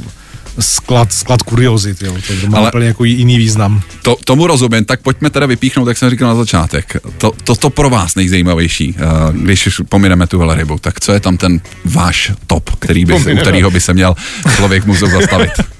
sklad, 0.61 1.13
sklad 1.13 1.43
kuriozit, 1.43 2.03
jo. 2.03 2.17
To 2.43 2.47
má 2.47 2.59
Ale- 2.59 2.69
úplně 2.71 2.87
jako 2.87 3.05
jiný 3.05 3.39
význam. 3.39 3.83
To, 4.03 4.17
tomu 4.25 4.47
rozumím, 4.47 4.85
tak 4.85 5.01
pojďme 5.01 5.31
teda 5.31 5.47
vypíchnout, 5.47 5.89
jak 5.89 5.99
jsem 5.99 6.11
říkal 6.11 6.29
na 6.29 6.35
začátek. 6.35 6.97
To, 7.19 7.33
to, 7.45 7.57
to 7.57 7.71
pro 7.71 7.91
vás 7.91 8.15
nejzajímavější, 8.15 8.95
eh, 8.99 9.03
když 9.33 9.69
pomineme 9.89 10.27
tu 10.27 10.39
velrybu, 10.39 10.79
tak 10.79 11.01
co 11.01 11.13
je 11.13 11.21
tam 11.21 11.37
ten 11.37 11.61
váš 11.85 12.33
top, 12.47 12.71
který 12.71 13.05
by, 13.05 13.13
u 13.13 13.37
kterého 13.37 13.71
by 13.71 13.81
se 13.81 13.95
měl 13.95 14.15
člověk 14.57 14.85
muzeu 14.85 15.11
zastavit? 15.11 15.53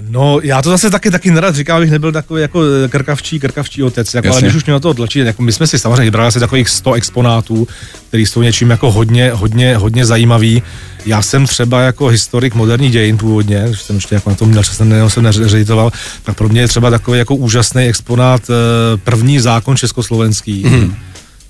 No, 0.00 0.40
já 0.42 0.62
to 0.62 0.70
zase 0.70 0.90
taky, 0.90 1.10
taky 1.10 1.30
nerad 1.30 1.54
říkám, 1.54 1.76
abych 1.76 1.90
nebyl 1.90 2.12
takový 2.12 2.42
jako 2.42 2.62
eh, 2.84 2.88
krkavčí, 2.88 3.40
krkavčí 3.40 3.82
otec, 3.82 4.14
jako, 4.14 4.28
ale 4.32 4.42
když 4.42 4.54
už 4.54 4.64
mě 4.64 4.72
na 4.72 4.80
to 4.80 4.94
tlačí, 4.94 5.18
jako 5.18 5.42
my 5.42 5.52
jsme 5.52 5.66
si 5.66 5.78
samozřejmě 5.78 6.04
vybrali 6.04 6.28
asi 6.28 6.40
takových 6.40 6.68
100 6.68 6.92
exponátů, 6.92 7.68
které 8.08 8.22
jsou 8.22 8.42
něčím 8.42 8.70
jako 8.70 8.92
hodně, 8.92 9.30
hodně, 9.30 9.76
hodně 9.76 10.06
zajímavý. 10.06 10.62
Já 11.06 11.22
jsem 11.22 11.46
třeba 11.46 11.80
jako 11.80 12.06
historik 12.06 12.54
moderních 12.54 12.92
dějin 12.92 13.18
původně, 13.18 13.64
když 13.66 13.82
jsem 13.82 13.96
ještě 13.96 14.14
jako 14.14 14.30
na 14.30 14.36
tom 14.36 14.48
měl, 14.48 14.62
že 14.62 14.70
jsem, 14.70 15.10
jsem 15.10 15.22
neředitoval, 15.22 15.92
tak 16.22 16.36
pro 16.36 16.48
mě 16.48 16.60
je 16.60 16.68
třeba 16.68 16.90
takový 16.90 17.18
jako 17.18 17.34
úžasný 17.34 17.84
exponát 17.84 18.42
eh, 18.50 18.54
první 18.96 19.40
zákon 19.40 19.76
československý. 19.76 20.64
Mm 20.66 20.94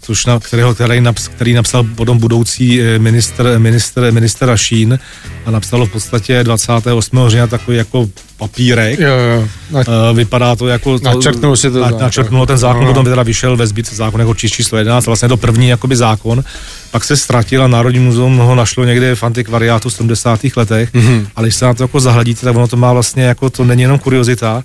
což 0.05 0.27
na, 0.27 0.41
kterého, 0.41 0.75
který, 0.75 1.01
naps, 1.01 1.29
který 1.29 1.53
napsal 1.53 1.85
potom 1.85 2.19
budoucí 2.19 2.83
eh, 2.83 2.99
minister, 2.99 3.59
minister, 3.59 4.13
minister 4.13 4.49
Rašín 4.49 4.99
a 5.47 5.51
napsalo 5.51 5.87
v 5.87 5.93
podstatě 5.93 6.45
28. 6.45 7.29
října 7.29 7.47
takový 7.47 7.77
jako 7.77 8.09
papírek. 8.39 8.99
Jo, 9.01 9.09
jo. 9.09 9.49
Na, 9.71 9.81
Uh, 9.81 10.17
vypadá 10.17 10.57
to 10.57 10.67
jako... 10.69 10.99
Načrtnul 11.03 11.57
si 11.57 11.71
to 11.71 11.79
Na, 11.81 11.85
zákon. 11.85 12.01
načrtnulo 12.01 12.47
ten 12.47 12.59
zákon, 12.59 12.81
No. 12.85 12.89
potom 12.89 13.05
teda 13.05 13.23
vyšel 13.23 13.57
ve 13.57 13.67
zbytce 13.67 13.95
zákon 13.97 14.21
jako 14.21 14.35
číslo 14.35 14.55
číslo 14.57 14.79
11, 14.79 15.07
vlastně 15.07 15.29
to 15.29 15.37
první 15.37 15.69
jakoby 15.69 15.97
zákon, 15.97 16.45
pak 16.91 17.05
se 17.05 17.17
ztratil 17.17 17.63
a 17.65 17.67
Národní 17.69 18.01
muzeum 18.01 18.37
ho 18.39 18.55
našlo 18.55 18.85
někde 18.85 19.15
v 19.15 19.23
antikvariátu 19.23 19.89
v 19.89 19.93
70. 19.93 20.41
letech, 20.57 20.95
Mhm. 20.95 21.07
mm-hmm. 21.09 21.27
ale 21.37 21.47
když 21.47 21.55
se 21.55 21.65
na 21.65 21.75
to 21.75 21.83
jako 21.85 22.01
zahledíte, 22.01 22.41
tak 22.47 22.57
ono 22.57 22.69
to 22.69 22.77
má 22.77 22.93
vlastně 22.93 23.23
jako, 23.25 23.51
to 23.51 23.65
není 23.65 23.83
jenom 23.83 23.99
kuriozita, 23.99 24.63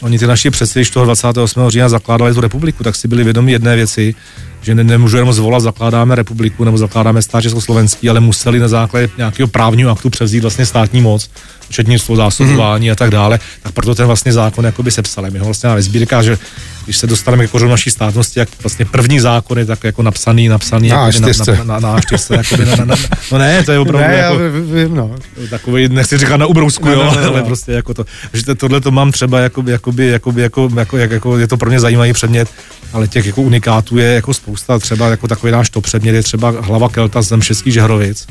Oni 0.00 0.18
ty 0.18 0.26
naši 0.26 0.50
předsedy, 0.50 0.80
když 0.80 0.90
toho 0.90 1.04
28. 1.04 1.70
října 1.70 1.88
zakládali 1.88 2.34
tu 2.34 2.40
republiku, 2.40 2.84
tak 2.84 2.96
si 2.96 3.08
byli 3.08 3.24
vědomi 3.24 3.52
jedné 3.52 3.76
věci, 3.76 4.14
že 4.62 4.74
ne, 4.74 4.84
nemůžu 4.84 5.16
jenom 5.16 5.32
zvolat, 5.32 5.62
zakládáme 5.62 6.14
republiku 6.14 6.64
nebo 6.64 6.78
zakládáme 6.78 7.22
stát 7.22 7.42
Československý, 7.42 8.10
ale 8.10 8.20
museli 8.20 8.58
na 8.58 8.68
základě 8.68 9.08
nějakého 9.16 9.48
právního 9.48 9.90
aktu 9.90 10.10
převzít 10.10 10.40
vlastně 10.40 10.66
státní 10.66 11.00
moc, 11.00 11.30
včetně 11.68 11.98
svou 11.98 12.16
zásobování 12.16 12.88
mm-hmm. 12.88 12.92
a 12.92 12.94
tak 12.94 13.10
dále. 13.10 13.38
Tak 13.62 13.72
proto 13.72 13.94
ten 13.94 14.06
vlastně 14.06 14.32
zákon 14.32 14.64
jakoby 14.64 14.90
sepsali. 14.90 15.30
My 15.30 15.38
ho 15.38 15.44
vlastně 15.44 15.66
máme 15.66 15.76
ve 15.76 15.82
sbírkách, 15.82 16.24
že 16.24 16.38
když 16.84 16.96
se 16.96 17.06
dostaneme 17.06 17.46
k 17.46 17.50
kořenu 17.50 17.70
naší 17.70 17.90
státnosti, 17.90 18.38
jak 18.38 18.48
vlastně 18.62 18.84
první 18.84 19.20
zákon 19.20 19.58
je 19.58 19.64
tak 19.66 19.84
jako 19.84 20.02
napsaný, 20.02 20.48
napsaný 20.48 20.88
Na 20.88 21.06
jakoby 21.06 21.26
A4. 21.26 21.56
na, 21.58 21.64
na, 21.64 21.80
na, 21.80 21.92
na, 21.92 22.00
A4, 22.00 22.36
jakoby 22.36 22.64
na, 22.64 22.76
na, 22.76 22.84
na, 22.84 22.96
no 23.32 23.38
ne, 23.38 23.62
to 23.62 23.72
je 23.72 23.78
opravdu 23.78 24.08
ne, 24.08 24.14
jako, 24.14 24.38
vím, 24.74 24.94
no. 24.94 25.16
takový, 25.50 25.88
nechci 25.88 26.18
říkat 26.18 26.36
na 26.36 26.46
ubrousku, 26.46 26.84
No, 26.84 26.92
jo, 26.92 27.04
no, 27.04 27.10
no, 27.14 27.20
no. 27.20 27.28
ale 27.28 27.42
prostě 27.42 27.72
jako 27.72 27.94
to, 27.94 28.04
že 28.32 28.44
to- 28.44 28.54
tohle 28.54 28.80
to 28.80 28.90
mám 28.90 29.12
třeba 29.12 29.40
jakoby, 29.40 29.72
jakoby, 29.72 30.06
jakoby, 30.06 30.42
jako, 30.42 30.70
jako, 30.76 30.96
jak, 30.96 31.10
jako, 31.10 31.38
je 31.38 31.46
to 31.46 31.56
pro 31.56 31.68
mě 31.70 31.80
zajímavý 31.80 32.12
předmět, 32.12 32.48
ale 32.92 33.08
těch 33.08 33.26
jako 33.26 33.42
unikátů 33.42 33.98
je 33.98 34.06
jako 34.06 34.34
spousta, 34.34 34.57
třeba 34.80 35.08
jako 35.08 35.28
takový 35.28 35.52
náš 35.52 35.70
to 35.70 35.80
předmět 35.80 36.12
je 36.12 36.22
třeba 36.22 36.54
hlava 36.60 36.88
kelta 36.88 37.22
z 37.22 37.28
Zemšeckých 37.28 37.72
Žehrovic, 37.72 38.26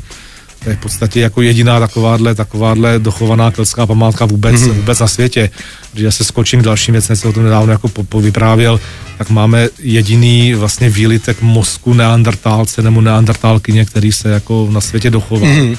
to 0.63 0.69
je 0.69 0.75
v 0.75 0.79
podstatě 0.79 1.19
jako 1.19 1.41
jediná 1.41 1.79
takováhle, 1.79 2.35
takováhle 2.35 2.99
dochovaná 2.99 3.51
keltská 3.51 3.85
památka 3.85 4.25
vůbec, 4.25 4.55
mm-hmm. 4.55 4.73
vůbec 4.73 4.99
na 4.99 5.07
světě. 5.07 5.49
Když 5.93 6.03
já 6.03 6.11
se 6.11 6.23
skočím 6.23 6.59
k 6.61 6.63
dalším 6.63 6.91
věcem, 6.91 7.15
jsem 7.15 7.29
o 7.29 7.33
tom 7.33 7.43
nedávno 7.43 7.71
jako 7.71 7.87
po, 7.87 8.03
po 8.03 8.21
vyprávěl, 8.21 8.79
tak 9.17 9.29
máme 9.29 9.69
jediný 9.79 10.53
vlastně 10.53 10.89
výlitek 10.89 11.41
mozku 11.41 11.93
neandertálce 11.93 12.81
nebo 12.81 13.01
neandertálkyně, 13.01 13.85
který 13.85 14.11
se 14.11 14.29
jako 14.29 14.67
na 14.71 14.81
světě 14.81 15.09
dochoval. 15.09 15.49
Mm-hmm 15.49 15.77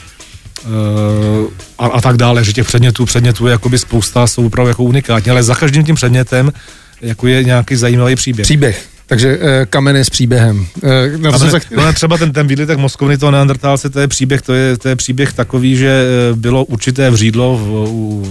a, 1.79 1.87
a 1.87 2.01
tak 2.01 2.17
dále, 2.17 2.45
že 2.45 2.53
těch 2.53 2.67
předmětů, 2.67 3.05
předmětů 3.05 3.47
je 3.47 3.51
jakoby 3.53 3.79
spousta, 3.79 4.27
jsou 4.27 4.47
opravdu 4.47 4.69
jako 4.69 4.83
unikátní, 4.83 5.31
ale 5.31 5.43
za 5.43 5.55
každým 5.55 5.85
tím 5.85 5.95
předmětem 5.95 6.53
jako 7.01 7.27
je 7.27 7.45
nějaký 7.45 7.77
zajímavý 7.77 8.17
příběh. 8.17 8.45
Příběh. 8.45 8.88
Takže 9.09 9.39
eh, 9.41 9.67
kameny 9.67 10.01
s 10.01 10.11
příběhem. 10.11 10.67
Eh, 10.83 11.19
no, 11.19 11.39
se- 11.39 11.61
no, 11.77 11.93
třeba 11.93 12.19
ten, 12.19 12.33
ten 12.33 12.47
výlitek 12.47 12.79
mozkovny 12.79 13.19
toho 13.19 13.33
neandertálce, 13.33 13.91
to 13.91 14.01
je 14.01 14.09
příběh, 14.09 14.43
to 14.43 14.55
je, 14.55 14.77
to 14.77 14.89
je 14.89 14.97
příběh 14.97 15.33
takový, 15.33 15.77
že 15.77 15.89
eh, 15.89 16.37
bylo 16.37 16.65
určité 16.65 17.11
vřídlo 17.11 17.57
v, 17.57 17.69
u, 17.89 18.27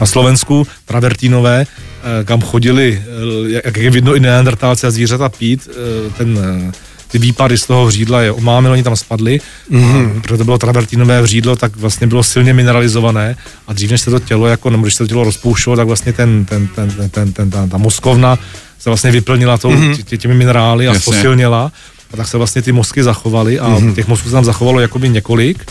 na 0.00 0.06
Slovensku, 0.06 0.66
travertínové, 0.84 1.66
kam 2.24 2.40
chodili, 2.40 3.02
jak 3.64 3.76
je 3.76 3.90
vidno 3.90 4.14
i 4.14 4.20
neandertálci 4.20 4.86
a 4.86 4.90
zvířata 4.90 5.28
pít, 5.28 5.68
ten 6.18 6.38
ty 7.08 7.18
výpady 7.18 7.58
z 7.58 7.66
toho 7.66 7.86
vřídla 7.86 8.22
je 8.22 8.32
omámil, 8.32 8.72
oni 8.72 8.82
tam 8.82 8.96
spadli, 8.96 9.40
mm-hmm. 9.70 10.20
protože 10.20 10.36
to 10.36 10.44
bylo 10.44 10.58
travertínové 10.58 11.22
vřídlo, 11.22 11.56
tak 11.56 11.76
vlastně 11.76 12.06
bylo 12.06 12.22
silně 12.22 12.54
mineralizované 12.54 13.36
a 13.66 13.72
dřív 13.72 13.90
než 13.90 14.00
se 14.00 14.10
to 14.10 14.18
tělo, 14.18 14.46
jako, 14.46 14.70
nebo 14.70 14.82
když 14.82 14.94
se 14.94 15.04
to 15.04 15.08
tělo 15.08 15.24
rozpouštělo, 15.24 15.76
tak 15.76 15.86
vlastně 15.86 16.12
ten, 16.12 16.44
ten, 16.44 16.66
ten, 16.66 16.90
ten, 16.90 17.10
ten, 17.10 17.32
ten 17.32 17.50
ta, 17.50 17.66
ta 17.66 17.78
mozkovna 17.78 18.38
se 18.84 18.90
vlastně 18.90 19.10
vyplnila 19.10 19.58
tou, 19.58 19.70
mm-hmm. 19.70 20.02
tě, 20.04 20.18
těmi 20.18 20.34
minerály 20.34 20.88
a 20.88 20.92
Jasně. 20.92 21.04
posilnila 21.04 21.72
a 22.12 22.16
tak 22.16 22.28
se 22.28 22.38
vlastně 22.38 22.62
ty 22.62 22.72
mozky 22.72 23.02
zachovaly 23.02 23.58
a 23.58 23.68
mm-hmm. 23.68 23.94
těch 23.94 24.08
mozků 24.08 24.28
se 24.28 24.32
tam 24.32 24.44
zachovalo 24.44 24.80
jakoby 24.80 25.08
několik, 25.08 25.64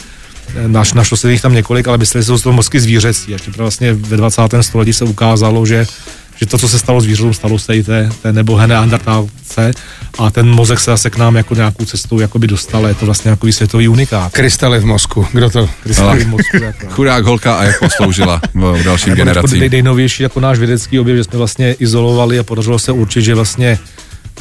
Naš, 0.67 0.93
našlo 0.93 1.17
se 1.17 1.31
jich 1.31 1.41
tam 1.41 1.53
několik, 1.53 1.87
ale 1.87 1.97
mysleli, 1.97 2.23
že 2.23 2.27
jsou 2.27 2.37
to 2.37 2.53
mozky 2.53 2.79
zvířecí. 2.79 3.35
Až 3.35 3.47
vlastně 3.57 3.93
ve 3.93 4.17
20. 4.17 4.41
století 4.61 4.93
se 4.93 5.05
ukázalo, 5.05 5.65
že 5.65 5.87
že 6.35 6.45
to, 6.45 6.57
co 6.57 6.69
se 6.69 6.79
stalo 6.79 7.01
zvířatům, 7.01 7.33
stalo 7.33 7.59
se 7.59 7.75
i 7.75 7.83
té, 7.83 8.09
té 8.21 8.33
nebohé 8.33 8.67
neandertálce 8.67 9.71
a 10.17 10.31
ten 10.31 10.49
mozek 10.49 10.79
se 10.79 10.91
zase 10.91 11.09
k 11.09 11.17
nám 11.17 11.35
jako 11.35 11.55
nějakou 11.55 11.85
cestou 11.85 12.19
jakoby 12.19 12.47
dostal. 12.47 12.87
Je 12.87 12.93
to 12.93 13.05
vlastně 13.05 13.29
jako 13.29 13.51
světový 13.51 13.87
unikát. 13.87 14.31
Krystaly 14.31 14.79
v 14.79 14.85
mozku. 14.85 15.27
Kdo 15.31 15.49
to? 15.49 15.69
Krystalový 15.83 16.25
mozku, 16.25 16.57
jako. 16.63 16.87
Chudák 16.89 17.25
holka 17.25 17.55
a 17.55 17.63
jak 17.63 17.79
posloužila 17.79 18.41
v 18.53 18.83
dalším 18.83 19.09
Nebo 19.09 19.17
generacím. 19.17 19.59
nej, 19.59 19.69
nejnovější 19.69 20.23
jako 20.23 20.39
náš 20.39 20.57
vědecký 20.57 20.99
objev, 20.99 21.17
že 21.17 21.23
jsme 21.23 21.37
vlastně 21.37 21.73
izolovali 21.73 22.39
a 22.39 22.43
podařilo 22.43 22.79
se 22.79 22.91
určit, 22.91 23.21
že 23.21 23.35
vlastně 23.35 23.79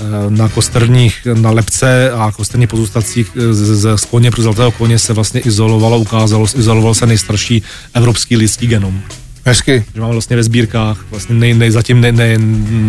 eh, 0.00 0.02
na 0.28 0.48
kosterních, 0.48 1.26
na 1.34 1.50
lepce 1.50 2.10
a 2.10 2.32
kosterních 2.36 2.68
pozůstacích 2.68 3.30
eh, 3.36 3.54
z, 3.54 3.58
z, 3.80 3.98
z 3.98 4.04
koně 4.04 4.30
pro 4.30 4.42
zlatého 4.42 4.70
koně 4.70 4.98
se 4.98 5.12
vlastně 5.12 5.40
izolovalo, 5.40 5.98
ukázalo, 5.98 6.46
izoloval 6.56 6.94
se 6.94 7.06
nejstarší 7.06 7.62
evropský 7.94 8.36
lidský 8.36 8.66
genom. 8.66 9.02
Hezky. 9.44 9.84
Že 9.94 10.00
máme 10.00 10.12
vlastně 10.12 10.36
ve 10.36 10.42
sbírkách 10.42 11.04
vlastně 11.10 11.34
nej, 11.34 11.54
nej, 11.54 11.70
zatím 11.70 12.00
ne, 12.00 12.12
ne, 12.12 12.34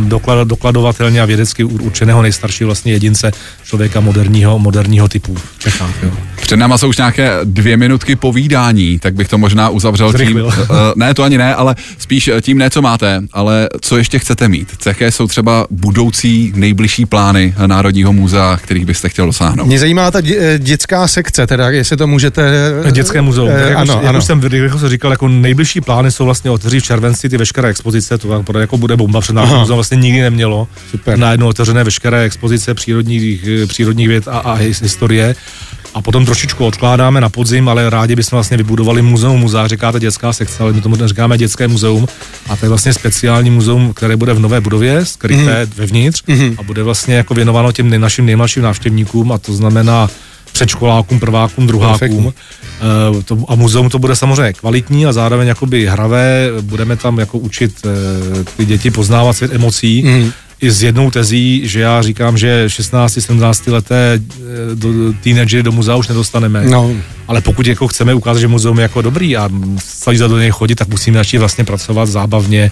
doklad, 0.08 0.48
dokladovatelně 0.48 1.22
a 1.22 1.26
vědecky 1.26 1.64
ur- 1.66 1.82
určeného 1.84 2.22
nejstaršího 2.22 2.68
vlastně 2.68 2.92
jedince 2.94 3.32
člověka 3.64 4.00
moderního, 4.00 4.60
moderního 4.60 5.08
typu 5.08 5.36
v 5.36 5.60
Čechách. 5.60 6.04
Jo. 6.04 6.12
Před 6.42 6.58
náma 6.58 6.78
jsou 6.78 6.90
už 6.90 6.98
nějaké 6.98 7.32
dvě 7.44 7.78
minutky 7.78 8.16
povídání, 8.16 9.00
tak 9.00 9.14
bych 9.14 9.28
to 9.28 9.38
možná 9.38 9.70
uzavřel 9.70 10.08
tím. 10.08 10.18
Zrychlil. 10.18 10.46
Uh, 10.64 10.78
ne, 10.96 11.14
to 11.14 11.24
ani 11.24 11.38
ne, 11.38 11.56
ale 11.56 11.76
spíš 11.98 12.28
eh, 12.28 12.42
tím 12.42 12.58
ne, 12.58 12.70
co 12.70 12.82
máte, 12.82 13.22
ale 13.34 13.70
co 13.82 13.98
ještě 13.98 14.20
chcete 14.20 14.48
mít. 14.48 14.68
Jaké 14.86 15.12
jsou 15.12 15.28
třeba 15.28 15.68
budoucí 15.70 16.54
nejbližší 16.56 17.06
plány 17.06 17.56
Národního 17.66 18.14
muzea, 18.14 18.58
kterých 18.62 18.86
byste 18.86 19.10
chtěl 19.10 19.26
dosáhnout? 19.26 19.66
Mě 19.66 19.80
zajímá 19.80 20.12
ta 20.12 20.20
dě- 20.20 20.38
eh, 20.40 20.60
dětská 20.60 21.08
sekce, 21.08 21.48
teda 21.48 21.70
jestli 21.70 21.98
to 21.98 22.08
můžete... 22.08 22.72
Dětské 22.92 23.22
muzeum. 23.22 23.50
Eh, 23.52 23.76
ano, 23.76 23.94
už, 23.94 24.00
jak 24.02 24.10
ano. 24.10 24.20
už 24.20 24.26
jsem 24.26 24.42
rychle 24.42 24.80
jsem 24.80 24.90
říkal, 24.90 25.12
jako 25.12 25.28
nejbližší 25.28 25.82
plány 25.82 26.12
jsou 26.12 26.26
vlastně 26.26 26.43
otevřít 26.52 26.80
v 26.80 26.84
červenci 26.84 27.30
ty 27.30 27.38
veškeré 27.38 27.70
expozice, 27.70 28.18
to 28.18 28.44
bude, 28.44 28.60
jako 28.60 28.78
bude 28.78 28.96
bomba, 28.96 29.22
před 29.22 29.34
národním 29.34 29.60
muzeum 29.60 29.78
vlastně 29.78 29.98
nikdy 29.98 30.22
nemělo. 30.22 30.68
Super. 30.92 31.18
Najednou 31.18 31.48
otevřené 31.48 31.84
veškeré 31.84 32.24
expozice 32.24 32.74
přírodních, 32.74 33.48
eh, 33.64 33.68
přírodních 33.68 34.08
věd 34.08 34.28
a, 34.28 34.38
a 34.38 34.58
his- 34.58 34.84
historie. 34.84 35.36
A 35.94 36.02
potom 36.02 36.26
trošičku 36.26 36.66
odkládáme 36.66 37.22
na 37.22 37.30
podzim, 37.30 37.70
ale 37.70 37.90
rádi 37.90 38.16
bychom 38.16 38.38
vlastně 38.38 38.58
vybudovali 38.58 39.02
muzeum 39.02 39.40
muzea, 39.40 39.68
říkáte 39.68 40.00
dětská 40.00 40.34
sekce, 40.34 40.64
ale 40.64 40.74
my 40.74 40.82
tomu 40.82 41.08
říkáme 41.08 41.38
dětské 41.38 41.68
muzeum. 41.68 42.08
A 42.50 42.56
to 42.56 42.66
je 42.66 42.70
vlastně 42.70 42.94
speciální 42.94 43.50
muzeum, 43.50 43.94
které 43.94 44.16
bude 44.16 44.34
v 44.34 44.40
nové 44.40 44.62
budově, 44.62 45.06
skryté 45.06 45.66
mm. 45.66 45.72
vevnitř 45.76 46.24
a 46.58 46.64
bude 46.64 46.84
vlastně 46.84 47.16
jako 47.16 47.34
věnováno 47.34 47.72
těm 47.72 48.02
našim 48.02 48.26
nejmladším 48.26 48.64
návštěvníkům 48.64 49.32
a 49.32 49.38
to 49.38 49.54
znamená 49.54 50.10
předškolákům, 50.54 51.20
prvákům, 51.20 51.68
druhákům. 51.68 52.34
Eh, 52.34 53.24
to, 53.24 53.38
a 53.48 53.56
muzeum 53.56 53.90
to 53.90 54.00
bude 54.00 54.16
samozřejmě 54.16 54.54
kvalitní 54.54 55.06
a 55.06 55.14
zároveň 55.14 55.48
jakoby 55.48 55.86
hravé. 55.86 56.50
Budeme 56.62 56.98
tam 56.98 57.20
jako 57.20 57.38
učit 57.38 57.74
eh, 57.86 58.44
ty 58.58 58.66
děti 58.66 58.92
poznávat 58.92 59.36
svět 59.36 59.54
emocí. 59.54 60.04
Mm. 60.04 60.32
I 60.64 60.72
s 60.72 60.84
jednou 60.84 61.12
tezí, 61.12 61.68
že 61.68 61.80
já 61.80 62.02
říkám, 62.02 62.38
že 62.38 62.66
16-17 62.68 63.72
leté 63.72 64.14
eh, 64.14 64.76
do, 64.76 64.90
teenagery 65.24 65.64
do 65.64 65.72
muzea 65.72 65.96
už 65.96 66.08
nedostaneme. 66.08 66.66
No. 66.66 66.92
Ale 67.28 67.42
pokud 67.42 67.68
jako 67.68 67.88
chceme 67.88 68.14
ukázat, 68.14 68.40
že 68.40 68.48
muzeum 68.48 68.78
je 68.78 68.82
jako 68.82 69.02
dobrý 69.02 69.38
a 69.38 69.50
stačí 69.78 70.18
za 70.18 70.28
do 70.28 70.38
něj 70.40 70.52
chodit, 70.52 70.76
tak 70.76 70.88
musíme 70.88 71.18
začít 71.18 71.38
vlastně 71.38 71.64
pracovat 71.64 72.06
zábavně 72.06 72.72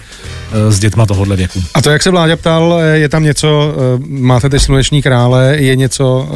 eh, 0.52 0.72
s 0.72 0.78
dětma 0.78 1.06
tohohle 1.06 1.36
věku. 1.36 1.62
A 1.74 1.82
to, 1.82 1.90
jak 1.90 2.02
se 2.02 2.10
Vláďa 2.10 2.36
ptal, 2.36 2.78
eh, 2.80 2.98
je 2.98 3.08
tam 3.08 3.24
něco, 3.24 3.74
máte 4.06 4.48
ty 4.48 4.60
sluneční 4.60 5.02
krále, 5.02 5.56
je 5.58 5.76
něco, 5.76 6.28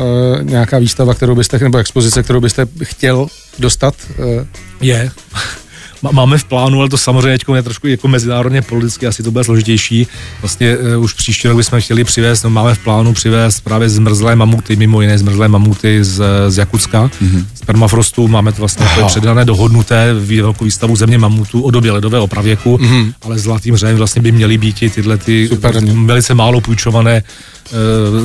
nějaká 0.43 0.79
výstava, 0.79 1.15
kterou 1.15 1.35
byste, 1.35 1.59
nebo 1.59 1.79
expozice, 1.79 2.23
kterou 2.23 2.41
byste 2.41 2.67
chtěl 2.83 3.27
dostat? 3.59 3.95
Je. 4.81 5.11
Má- 6.03 6.11
Máme 6.11 6.39
v 6.39 6.45
plánu, 6.45 6.81
ale 6.81 6.89
to 6.89 6.99
samozřejmě 6.99 7.39
je 7.55 7.63
trošku 7.63 7.87
jako 7.87 8.09
mezinárodně 8.09 8.63
politicky, 8.63 9.07
asi 9.07 9.23
to 9.23 9.31
bude 9.31 9.45
složitější. 9.45 10.07
Vlastně 10.43 10.77
uh, 10.77 11.05
už 11.05 11.13
příští 11.13 11.49
rok 11.49 11.57
bychom 11.57 11.81
chtěli 11.81 12.05
přivést, 12.05 12.43
no, 12.43 12.51
máme 12.51 12.75
v 12.75 12.79
plánu 12.79 13.13
přivést 13.13 13.61
právě 13.61 13.89
zmrzlé 13.89 14.37
mamuty, 14.37 14.77
mimo 14.77 15.01
jiné 15.03 15.19
zmrzlé 15.19 15.49
mamuty 15.49 16.05
z, 16.05 16.23
z 16.49 16.59
Jakutska, 16.59 17.07
mm-hmm. 17.07 17.45
z 17.55 17.61
permafrostu. 17.61 18.29
Máme 18.29 18.53
to 18.53 18.59
vlastně 18.59 18.87
to 18.99 19.07
předané, 19.07 19.45
dohodnuté 19.45 20.15
velkou 20.15 20.65
výstavu 20.65 20.97
země 20.97 21.19
mamutů 21.19 21.63
o 21.63 21.71
době 21.71 21.93
ledového 21.93 22.27
pravěku, 22.27 22.77
mm-hmm. 22.77 23.13
ale 23.23 23.39
zlatým 23.39 23.77
řem 23.77 23.97
vlastně 23.97 24.23
by 24.23 24.33
měly 24.33 24.59
být 24.59 24.83
i 24.83 24.91
tyhle 24.91 25.19
ty 25.19 25.49
Super. 25.49 25.81
velice 26.05 26.35
málo 26.35 26.61
půjčované 26.61 27.23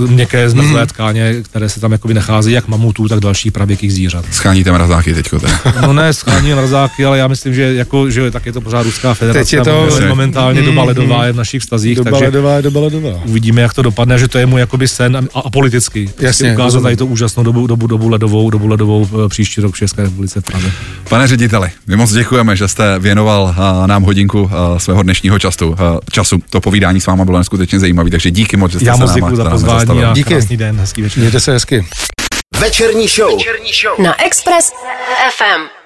uh, 0.04 0.10
měkké 0.10 0.50
zmrzlé 0.50 0.84
mm-hmm. 0.84 0.88
tkáně, 0.88 1.36
které 1.44 1.70
se 1.70 1.80
tam 1.80 1.92
jakoby 1.92 2.14
nachází, 2.14 2.52
jak 2.52 2.68
mamutů, 2.68 3.08
tak 3.08 3.20
dalších 3.20 3.52
pravěkých 3.52 3.94
zvířat. 3.94 4.26
Scháníte 4.32 4.72
mrazáky 4.72 5.14
teďko 5.14 5.40
teda. 5.40 5.60
No 5.82 5.94
ne, 5.94 6.14
schání 6.14 6.54
mrazáky, 6.54 7.06
ale 7.06 7.18
já 7.18 7.28
myslím, 7.28 7.54
že 7.54 7.61
jako, 7.64 8.10
že 8.10 8.32
tak 8.32 8.46
je 8.46 8.52
to 8.54 8.62
pořád 8.62 8.84
Ruská 8.84 9.14
federace. 9.14 9.40
Teď 9.40 9.54
je 9.54 9.62
to- 9.62 9.72
momentálně- 9.72 10.08
momentálně 10.08 10.62
doba 10.62 10.84
ledová 10.84 11.26
je 11.26 11.34
v 11.34 11.36
našich 11.36 11.62
vztazích, 11.62 11.98
Doba 11.98 12.12
takže 12.12 12.26
ledová 12.26 12.56
je 12.56 12.62
doba 12.62 12.80
ledová. 12.82 13.10
uvidíme, 13.26 13.62
jak 13.62 13.74
to 13.74 13.82
dopadne, 13.82 14.20
že 14.20 14.28
to 14.28 14.38
je 14.38 14.46
můj 14.46 14.60
jakoby 14.60 14.88
sen 14.88 15.18
a, 15.18 15.40
a 15.40 15.50
politicky. 15.50 16.06
Prostě 16.06 16.26
Jasně, 16.26 16.54
ukázat 16.54 16.82
tady 16.84 16.96
to 16.96 17.06
úžasnou 17.06 17.44
dobu, 17.44 17.68
dobu, 17.68 17.88
dobu 17.88 18.10
ledovou, 18.10 18.50
dobu 18.50 18.68
ledovou 18.68 19.08
eh, 19.26 19.30
příští 19.30 19.62
rok 19.62 19.76
v 19.76 19.78
České 19.78 20.02
republice 20.04 20.42
v 20.42 20.44
Praze. 20.44 20.72
Pane 21.10 21.28
řediteli, 21.28 21.70
my 21.88 21.96
moc 21.96 22.12
děkujeme, 22.14 22.56
že 22.56 22.68
jste 22.68 23.00
věnoval 23.00 23.44
uh, 23.44 23.88
nám 23.88 24.04
hodinku 24.04 24.42
uh, 24.42 24.50
svého 24.78 25.04
dnešního 25.04 25.40
času. 25.40 25.76
Času. 26.12 26.40
To 26.50 26.62
povídání 26.62 27.02
s 27.02 27.06
váma 27.06 27.26
bylo 27.26 27.38
neskutečně 27.38 27.80
zajímavé, 27.80 28.10
takže 28.10 28.32
díky 28.32 28.58
moc, 28.58 28.72
že 28.72 28.80
jste 28.80 28.88
Já 28.88 28.94
se 28.96 29.02
moc 29.02 29.14
děkuji 29.14 29.36
za 29.36 29.50
pozvání 29.50 30.04
a 30.04 30.14
Díky. 30.14 30.30
krásný 30.34 30.58
den, 30.58 30.80
hezký 30.80 31.02
večer. 31.02 31.20
Mějte 31.20 31.40
se 31.40 31.52
hezky. 31.52 31.86
Večerní 32.62 33.08
show. 33.08 33.32
Večerní 33.38 33.70
show. 33.84 34.06
Na 34.06 34.26
Express 34.26 34.72
FM. 35.38 35.81